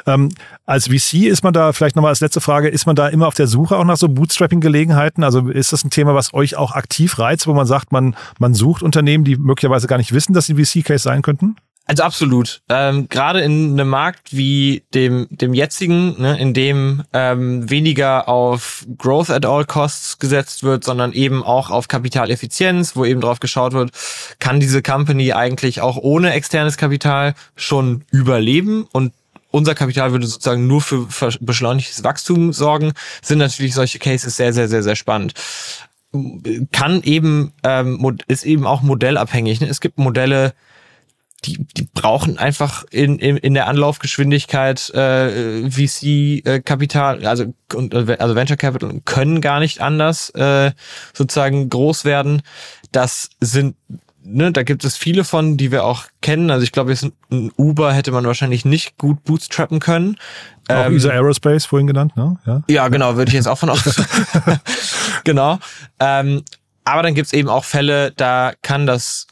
Ähm, 0.06 0.30
als 0.66 0.88
VC 0.88 1.26
ist 1.26 1.44
man 1.44 1.52
da, 1.52 1.72
vielleicht 1.72 1.96
nochmal 1.96 2.10
als 2.10 2.20
letzte 2.20 2.40
Frage, 2.40 2.68
ist 2.68 2.86
man 2.86 2.96
da 2.96 3.08
immer 3.08 3.28
auf 3.28 3.34
der 3.34 3.46
Suche 3.46 3.76
auch 3.76 3.84
nach 3.84 3.96
so 3.96 4.08
Bootstrapping-Gelegenheiten? 4.08 5.24
Also 5.24 5.48
ist 5.48 5.72
das 5.72 5.84
ein 5.84 5.90
Thema, 5.90 6.14
was 6.14 6.34
euch 6.34 6.56
auch 6.56 6.72
aktiv 6.72 7.18
reizt, 7.18 7.46
wo 7.46 7.54
man 7.54 7.66
sagt, 7.66 7.92
man, 7.92 8.16
man 8.38 8.54
sucht 8.54 8.82
Unternehmen, 8.82 9.24
die 9.24 9.36
möglicherweise 9.36 9.86
gar 9.86 9.98
nicht 9.98 10.12
wissen, 10.12 10.32
dass 10.32 10.46
sie 10.46 10.54
VC-Case 10.54 11.02
sein 11.02 11.22
könnten? 11.22 11.56
Also 11.86 12.04
absolut. 12.04 12.62
Ähm, 12.68 13.08
Gerade 13.08 13.40
in 13.40 13.72
einem 13.72 13.88
Markt 13.88 14.36
wie 14.36 14.84
dem, 14.94 15.26
dem 15.30 15.54
jetzigen, 15.54 16.20
ne, 16.20 16.38
in 16.38 16.54
dem 16.54 17.02
ähm, 17.12 17.68
weniger 17.68 18.28
auf 18.28 18.86
Growth 18.96 19.30
at 19.30 19.44
all 19.44 19.64
Costs 19.64 20.18
gesetzt 20.20 20.62
wird, 20.62 20.84
sondern 20.84 21.12
eben 21.12 21.42
auch 21.42 21.70
auf 21.70 21.88
Kapitaleffizienz, 21.88 22.94
wo 22.94 23.04
eben 23.04 23.20
drauf 23.20 23.40
geschaut 23.40 23.72
wird, 23.72 23.90
kann 24.38 24.60
diese 24.60 24.82
Company 24.82 25.32
eigentlich 25.32 25.80
auch 25.80 25.96
ohne 25.96 26.32
externes 26.32 26.76
Kapital 26.76 27.34
schon 27.56 28.04
überleben 28.12 28.86
und 28.92 29.12
unser 29.50 29.74
Kapital 29.74 30.12
würde 30.12 30.28
sozusagen 30.28 30.68
nur 30.68 30.80
für 30.80 31.08
beschleunigtes 31.40 32.04
Wachstum 32.04 32.52
sorgen, 32.52 32.92
sind 33.20 33.38
natürlich 33.38 33.74
solche 33.74 33.98
Cases 33.98 34.36
sehr, 34.36 34.52
sehr, 34.52 34.68
sehr, 34.68 34.84
sehr 34.84 34.94
spannend 34.94 35.34
kann 36.72 37.02
eben 37.02 37.52
ähm, 37.62 38.18
ist 38.26 38.44
eben 38.44 38.66
auch 38.66 38.82
modellabhängig. 38.82 39.60
Ne? 39.60 39.68
Es 39.68 39.80
gibt 39.80 39.98
Modelle, 39.98 40.54
die, 41.40 41.66
die 41.76 41.88
brauchen 41.92 42.38
einfach 42.38 42.84
in, 42.90 43.18
in, 43.18 43.36
in 43.36 43.54
der 43.54 43.66
Anlaufgeschwindigkeit 43.66 44.90
äh, 44.90 45.70
VC-Kapital, 45.70 47.22
äh, 47.22 47.26
also, 47.26 47.54
und, 47.74 47.94
also 47.94 48.34
Venture 48.34 48.56
Capital 48.56 49.00
können 49.04 49.40
gar 49.40 49.60
nicht 49.60 49.80
anders 49.80 50.30
äh, 50.30 50.72
sozusagen 51.12 51.68
groß 51.68 52.04
werden. 52.04 52.42
Das 52.92 53.30
sind 53.40 53.76
Ne, 54.22 54.52
da 54.52 54.64
gibt 54.64 54.84
es 54.84 54.98
viele 54.98 55.24
von, 55.24 55.56
die 55.56 55.72
wir 55.72 55.82
auch 55.84 56.04
kennen. 56.20 56.50
Also 56.50 56.62
ich 56.62 56.72
glaube, 56.72 56.90
jetzt 56.90 57.06
ein 57.30 57.50
Uber 57.56 57.94
hätte 57.94 58.12
man 58.12 58.24
wahrscheinlich 58.26 58.66
nicht 58.66 58.98
gut 58.98 59.24
bootstrappen 59.24 59.80
können. 59.80 60.16
Auch 60.68 60.86
ähm, 60.86 60.96
ESA 60.96 61.08
Aerospace 61.08 61.64
vorhin 61.64 61.86
genannt, 61.86 62.16
ne? 62.16 62.36
Ja, 62.46 62.62
ja 62.68 62.88
genau, 62.88 63.16
würde 63.16 63.30
ich 63.30 63.34
jetzt 63.34 63.48
auch 63.48 63.56
von 63.56 63.70
aus. 63.70 63.82
genau. 65.24 65.58
Ähm, 65.98 66.42
aber 66.84 67.02
dann 67.02 67.14
gibt's 67.14 67.32
eben 67.32 67.48
auch 67.48 67.64
Fälle, 67.64 68.12
da 68.12 68.52
kann 68.62 68.86
das 68.86 69.26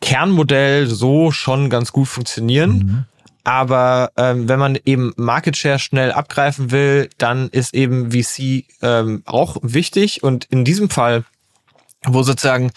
Kernmodell 0.00 0.86
so 0.86 1.30
schon 1.30 1.70
ganz 1.70 1.92
gut 1.92 2.08
funktionieren. 2.08 2.72
Mhm. 2.72 3.04
Aber 3.44 4.12
ähm, 4.16 4.48
wenn 4.48 4.58
man 4.58 4.78
eben 4.84 5.12
Market 5.16 5.56
Share 5.56 5.78
schnell 5.78 6.12
abgreifen 6.12 6.70
will, 6.70 7.10
dann 7.18 7.48
ist 7.48 7.74
eben 7.74 8.12
VC 8.12 8.64
ähm, 8.82 9.22
auch 9.26 9.56
wichtig. 9.62 10.22
Und 10.22 10.44
in 10.44 10.64
diesem 10.64 10.90
Fall, 10.90 11.24
wo 12.04 12.22
sozusagen 12.22 12.70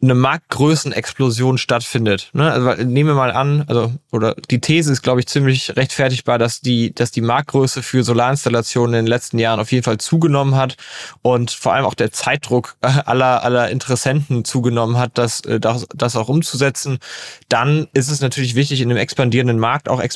eine 0.00 0.14
Marktgrößenexplosion 0.14 1.58
stattfindet. 1.58 2.30
Ne? 2.32 2.50
Also 2.50 2.82
nehmen 2.84 3.10
wir 3.10 3.14
mal 3.14 3.32
an, 3.32 3.64
also 3.66 3.92
oder 4.10 4.34
die 4.50 4.60
These 4.60 4.92
ist, 4.92 5.02
glaube 5.02 5.20
ich, 5.20 5.26
ziemlich 5.26 5.76
rechtfertigbar, 5.76 6.38
dass 6.38 6.60
die, 6.60 6.94
dass 6.94 7.10
die 7.10 7.20
Marktgröße 7.20 7.82
für 7.82 8.04
Solarinstallationen 8.04 8.94
in 8.94 9.04
den 9.04 9.08
letzten 9.08 9.38
Jahren 9.38 9.60
auf 9.60 9.72
jeden 9.72 9.84
Fall 9.84 9.98
zugenommen 9.98 10.56
hat 10.56 10.76
und 11.22 11.50
vor 11.50 11.74
allem 11.74 11.84
auch 11.84 11.94
der 11.94 12.12
Zeitdruck 12.12 12.76
aller 12.80 13.42
aller 13.42 13.70
Interessenten 13.70 14.44
zugenommen 14.44 14.98
hat, 14.98 15.18
das 15.18 15.40
äh, 15.40 15.60
das, 15.60 15.86
das 15.94 16.16
auch 16.16 16.28
umzusetzen. 16.28 16.98
Dann 17.48 17.88
ist 17.92 18.10
es 18.10 18.20
natürlich 18.20 18.54
wichtig, 18.54 18.80
in 18.80 18.90
einem 18.90 18.98
expandierenden 18.98 19.58
Markt 19.58 19.88
auch 19.88 20.00
äh, 20.00 20.08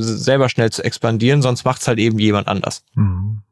selber 0.00 0.48
schnell 0.48 0.70
zu 0.70 0.82
expandieren, 0.82 1.42
sonst 1.42 1.64
macht 1.64 1.82
es 1.82 1.88
halt 1.88 1.98
eben 1.98 2.18
jemand 2.18 2.48
anders. 2.48 2.84
Mhm. 2.94 3.42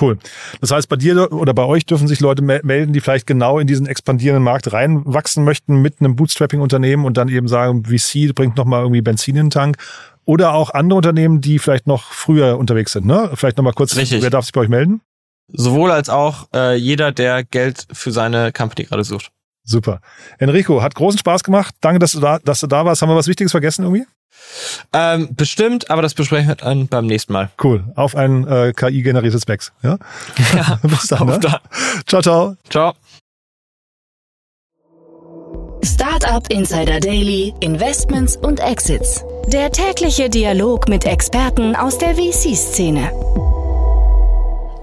Cool. 0.00 0.18
Das 0.60 0.70
heißt, 0.70 0.88
bei 0.88 0.96
dir 0.96 1.32
oder 1.32 1.54
bei 1.54 1.64
euch 1.64 1.84
dürfen 1.84 2.08
sich 2.08 2.20
Leute 2.20 2.42
melden, 2.42 2.92
die 2.92 3.00
vielleicht 3.00 3.26
genau 3.26 3.58
in 3.58 3.66
diesen 3.66 3.86
expandierenden 3.86 4.44
Markt 4.44 4.72
reinwachsen 4.72 5.44
möchten 5.44 5.82
mit 5.82 6.00
einem 6.00 6.16
Bootstrapping-Unternehmen 6.16 7.04
und 7.04 7.16
dann 7.16 7.28
eben 7.28 7.48
sagen, 7.48 7.84
VC 7.84 8.34
bringt 8.34 8.56
nochmal 8.56 8.82
irgendwie 8.82 9.02
Benzin 9.02 9.36
in 9.36 9.46
den 9.46 9.50
Tank. 9.50 9.76
Oder 10.24 10.52
auch 10.52 10.70
andere 10.70 10.98
Unternehmen, 10.98 11.40
die 11.40 11.58
vielleicht 11.58 11.86
noch 11.86 12.12
früher 12.12 12.58
unterwegs 12.58 12.92
sind. 12.92 13.06
Ne? 13.06 13.30
Vielleicht 13.34 13.56
nochmal 13.56 13.72
kurz, 13.72 13.96
Richtig. 13.96 14.22
wer 14.22 14.30
darf 14.30 14.44
sich 14.44 14.52
bei 14.52 14.60
euch 14.60 14.68
melden? 14.68 15.00
Sowohl 15.48 15.90
als 15.90 16.10
auch 16.10 16.48
äh, 16.54 16.76
jeder, 16.76 17.12
der 17.12 17.44
Geld 17.44 17.86
für 17.90 18.12
seine 18.12 18.52
Company 18.52 18.86
gerade 18.86 19.04
sucht. 19.04 19.30
Super. 19.64 20.00
Enrico, 20.38 20.82
hat 20.82 20.94
großen 20.94 21.18
Spaß 21.18 21.44
gemacht. 21.44 21.74
Danke, 21.80 21.98
dass 21.98 22.12
du 22.12 22.20
da, 22.20 22.38
dass 22.38 22.60
du 22.60 22.66
da 22.66 22.84
warst. 22.84 23.00
Haben 23.00 23.08
wir 23.08 23.16
was 23.16 23.26
Wichtiges 23.26 23.52
vergessen 23.52 23.84
irgendwie? 23.84 24.04
Ähm, 24.92 25.28
bestimmt, 25.34 25.90
aber 25.90 26.02
das 26.02 26.14
besprechen 26.14 26.48
wir 26.48 26.54
dann 26.54 26.88
beim 26.88 27.06
nächsten 27.06 27.32
Mal. 27.32 27.50
Cool. 27.62 27.84
Auf 27.94 28.16
ein 28.16 28.46
äh, 28.46 28.72
KI-generiertes 28.74 29.42
Specs. 29.42 29.72
Ja? 29.82 29.98
Ja, 30.54 30.78
Bis 30.82 31.08
dann. 31.08 31.26
Ne? 31.26 31.38
dann. 31.38 31.58
Ciao, 32.06 32.22
ciao. 32.22 32.56
Ciao. 32.70 32.94
Startup 35.84 36.44
Insider 36.50 37.00
Daily, 37.00 37.54
Investments 37.60 38.36
und 38.36 38.60
Exits. 38.60 39.24
Der 39.46 39.70
tägliche 39.70 40.28
Dialog 40.28 40.88
mit 40.88 41.04
Experten 41.04 41.76
aus 41.76 41.98
der 41.98 42.14
VC-Szene. 42.16 43.10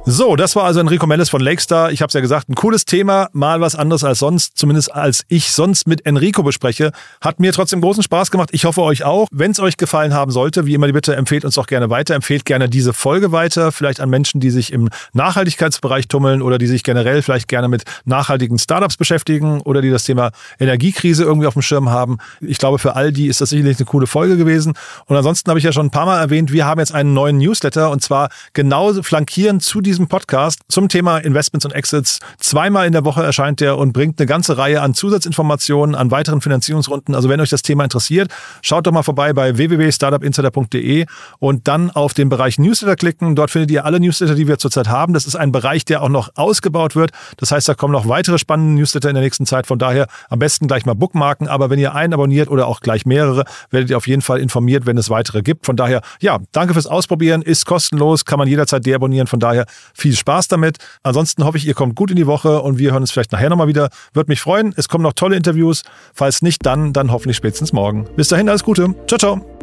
So, 0.08 0.36
das 0.36 0.56
war 0.56 0.66
also 0.66 0.80
Enrico 0.80 1.08
Mellis 1.08 1.30
von 1.30 1.42
Lakestar. 1.42 1.92
Ich 1.92 2.04
habe 2.04 2.10
es 2.10 2.14
ja 2.14 2.20
gesagt, 2.20 2.48
ein 2.48 2.54
cooles 2.54 2.86
Thema, 2.86 3.28
mal 3.34 3.60
was 3.60 3.76
anderes 3.76 4.04
als 4.04 4.20
sonst, 4.20 4.56
zumindest 4.56 4.94
als 4.94 5.26
ich 5.30 5.52
sonst 5.52 5.88
mit 5.88 6.06
Enrico 6.06 6.44
bespreche. 6.44 6.92
Hat 7.22 7.40
mir 7.40 7.52
trotzdem 7.52 7.82
großen 7.82 8.04
Spaß 8.04 8.30
gemacht. 8.30 8.50
Ich 8.52 8.66
hoffe 8.66 8.84
euch 8.84 9.04
auch. 9.04 9.28
Wenn 9.32 9.50
es 9.50 9.60
euch 9.60 9.78
gefallen 9.78 10.14
haben 10.14 10.30
sollte, 10.30 10.68
wie 10.68 10.76
immer 10.76 10.86
die 10.86 10.94
Bitte, 10.94 11.16
empfehlt 11.16 11.44
uns 11.44 11.56
doch 11.56 11.66
gerne 11.66 11.90
weiter. 11.90 12.14
Empfehlt 12.14 12.46
gerne 12.46 12.70
diese 12.70 12.94
Folge 12.94 13.32
weiter, 13.32 13.72
vielleicht 13.72 14.00
an 14.00 14.12
Menschen, 14.12 14.40
die 14.40 14.52
sich 14.52 14.72
im 14.72 14.90
Nachhaltigkeitsbereich 15.14 16.08
tummeln 16.08 16.44
oder 16.44 16.60
die 16.60 16.68
sich 16.68 16.84
generell 16.84 17.24
vielleicht 17.24 17.48
gerne 17.48 17.68
mit 17.68 17.84
nachhaltigen 18.06 18.60
Startups 18.60 18.98
beschäftigen 18.98 19.62
oder 19.62 19.82
die 19.82 19.90
das 19.90 20.04
Thema 20.04 20.30
Energiekrise 20.60 21.24
irgendwie 21.24 21.48
auf 21.48 21.54
dem 21.54 21.64
Schirm 21.64 21.90
haben. 21.90 22.20
Ich 22.42 22.60
glaube, 22.60 22.78
für 22.78 22.96
all 22.96 23.12
die 23.12 23.26
ist 23.26 23.42
das 23.42 23.50
sicherlich 23.50 23.80
eine 23.80 23.86
coole 23.88 24.06
Folge 24.06 24.38
gewesen. 24.38 24.76
Und 25.08 25.18
ansonsten 25.18 25.50
habe 25.50 25.58
ich 25.58 25.66
ja 25.66 25.72
schon 25.72 25.88
ein 25.88 25.92
paar 25.92 26.06
Mal 26.06 26.20
erwähnt, 26.20 26.52
wir 26.52 26.68
haben 26.68 26.80
jetzt 26.80 26.94
einen 26.94 27.16
neuen 27.16 27.40
Newsletter 27.40 27.90
und 27.90 28.04
zwar 28.04 28.30
genauso 28.54 29.02
flankierend 29.02 29.64
zu 29.64 29.82
diesem 29.96 30.08
Podcast 30.10 30.60
zum 30.68 30.90
Thema 30.90 31.20
Investments 31.20 31.66
und 31.66 31.72
Exits. 31.72 32.20
Zweimal 32.38 32.86
in 32.86 32.92
der 32.92 33.06
Woche 33.06 33.24
erscheint 33.24 33.62
der 33.62 33.78
und 33.78 33.94
bringt 33.94 34.20
eine 34.20 34.28
ganze 34.28 34.58
Reihe 34.58 34.82
an 34.82 34.94
Zusatzinformationen, 34.94 35.96
an 35.96 36.12
weiteren 36.12 36.42
Finanzierungsrunden. 36.42 37.16
Also 37.16 37.30
wenn 37.30 37.40
euch 37.40 37.50
das 37.50 37.62
Thema 37.62 37.86
interessiert, 37.86 38.30
schaut 38.62 38.86
doch 38.88 38.92
mal 38.92 39.04
vorbei 39.04 39.32
bei 39.32 39.56
www.startupinsider.de 39.56 41.06
und 41.40 41.68
dann 41.70 41.92
auf 41.92 42.14
den 42.14 42.28
Bereich 42.28 42.60
Newsletter 42.60 42.98
klicken. 42.98 43.36
Dort 43.36 43.52
findet 43.52 43.72
ihr 43.72 43.86
alle 43.86 44.02
Newsletter, 44.02 44.36
die 44.36 44.50
wir 44.50 44.58
zurzeit 44.58 44.90
haben. 44.90 45.14
Das 45.14 45.26
ist 45.28 45.38
ein 45.38 45.54
Bereich, 45.54 45.86
der 45.86 46.02
auch 46.04 46.10
noch 46.10 46.30
ausgebaut 46.36 46.98
wird. 46.98 47.12
Das 47.38 47.52
heißt, 47.52 47.70
da 47.70 47.74
kommen 47.74 47.94
noch 47.94 48.10
weitere 48.10 48.38
spannende 48.38 48.82
Newsletter 48.82 49.08
in 49.10 49.16
der 49.16 49.24
nächsten 49.24 49.46
Zeit. 49.46 49.66
Von 49.66 49.80
daher 49.80 50.08
am 50.30 50.40
besten 50.40 50.68
gleich 50.68 50.86
mal 50.86 50.96
bookmarken. 50.96 51.48
Aber 51.48 51.70
wenn 51.70 51.80
ihr 51.80 51.96
einen 51.96 52.14
abonniert 52.14 52.50
oder 52.50 52.68
auch 52.68 52.82
gleich 52.82 53.06
mehrere, 53.06 53.46
werdet 53.70 53.92
ihr 53.92 53.98
auf 53.98 54.08
jeden 54.08 54.22
Fall 54.22 54.40
informiert, 54.40 54.86
wenn 54.86 54.98
es 54.98 55.10
weitere 55.10 55.42
gibt. 55.42 55.66
Von 55.66 55.78
daher, 55.78 56.02
ja, 56.20 56.40
danke 56.52 56.74
fürs 56.74 56.88
Ausprobieren. 56.88 57.42
Ist 57.42 57.66
kostenlos, 57.66 58.26
kann 58.26 58.40
man 58.40 58.50
jederzeit 58.50 58.86
deabonnieren. 58.86 59.28
Von 59.28 59.40
daher 59.40 59.66
viel 59.94 60.16
Spaß 60.16 60.48
damit. 60.48 60.78
Ansonsten 61.04 61.44
hoffe 61.44 61.58
ich, 61.58 61.68
ihr 61.68 61.74
kommt 61.74 61.96
gut 61.96 62.12
in 62.12 62.18
die 62.18 62.28
Woche 62.28 62.62
und 62.62 62.78
wir 62.78 62.92
hören 62.92 63.04
uns 63.04 63.12
vielleicht 63.12 63.32
nachher 63.32 63.50
nochmal 63.50 63.68
wieder. 63.68 63.90
Würde 64.14 64.32
mich 64.32 64.42
freuen. 64.42 64.74
Es 64.78 64.90
kommen 64.90 65.04
noch 65.04 65.14
tolle 65.14 65.36
Interviews. 65.36 65.84
Falls 66.14 66.42
nicht, 66.42 66.66
dann, 66.66 66.94
dann 66.94 67.12
hoffentlich 67.12 67.38
spätestens 67.38 67.74
morgen. 67.74 68.08
Bis 68.16 68.30
dahin, 68.30 68.50
alles 68.50 68.64
Gute. 68.64 68.94
Ciao, 69.08 69.18
ciao. 69.18 69.55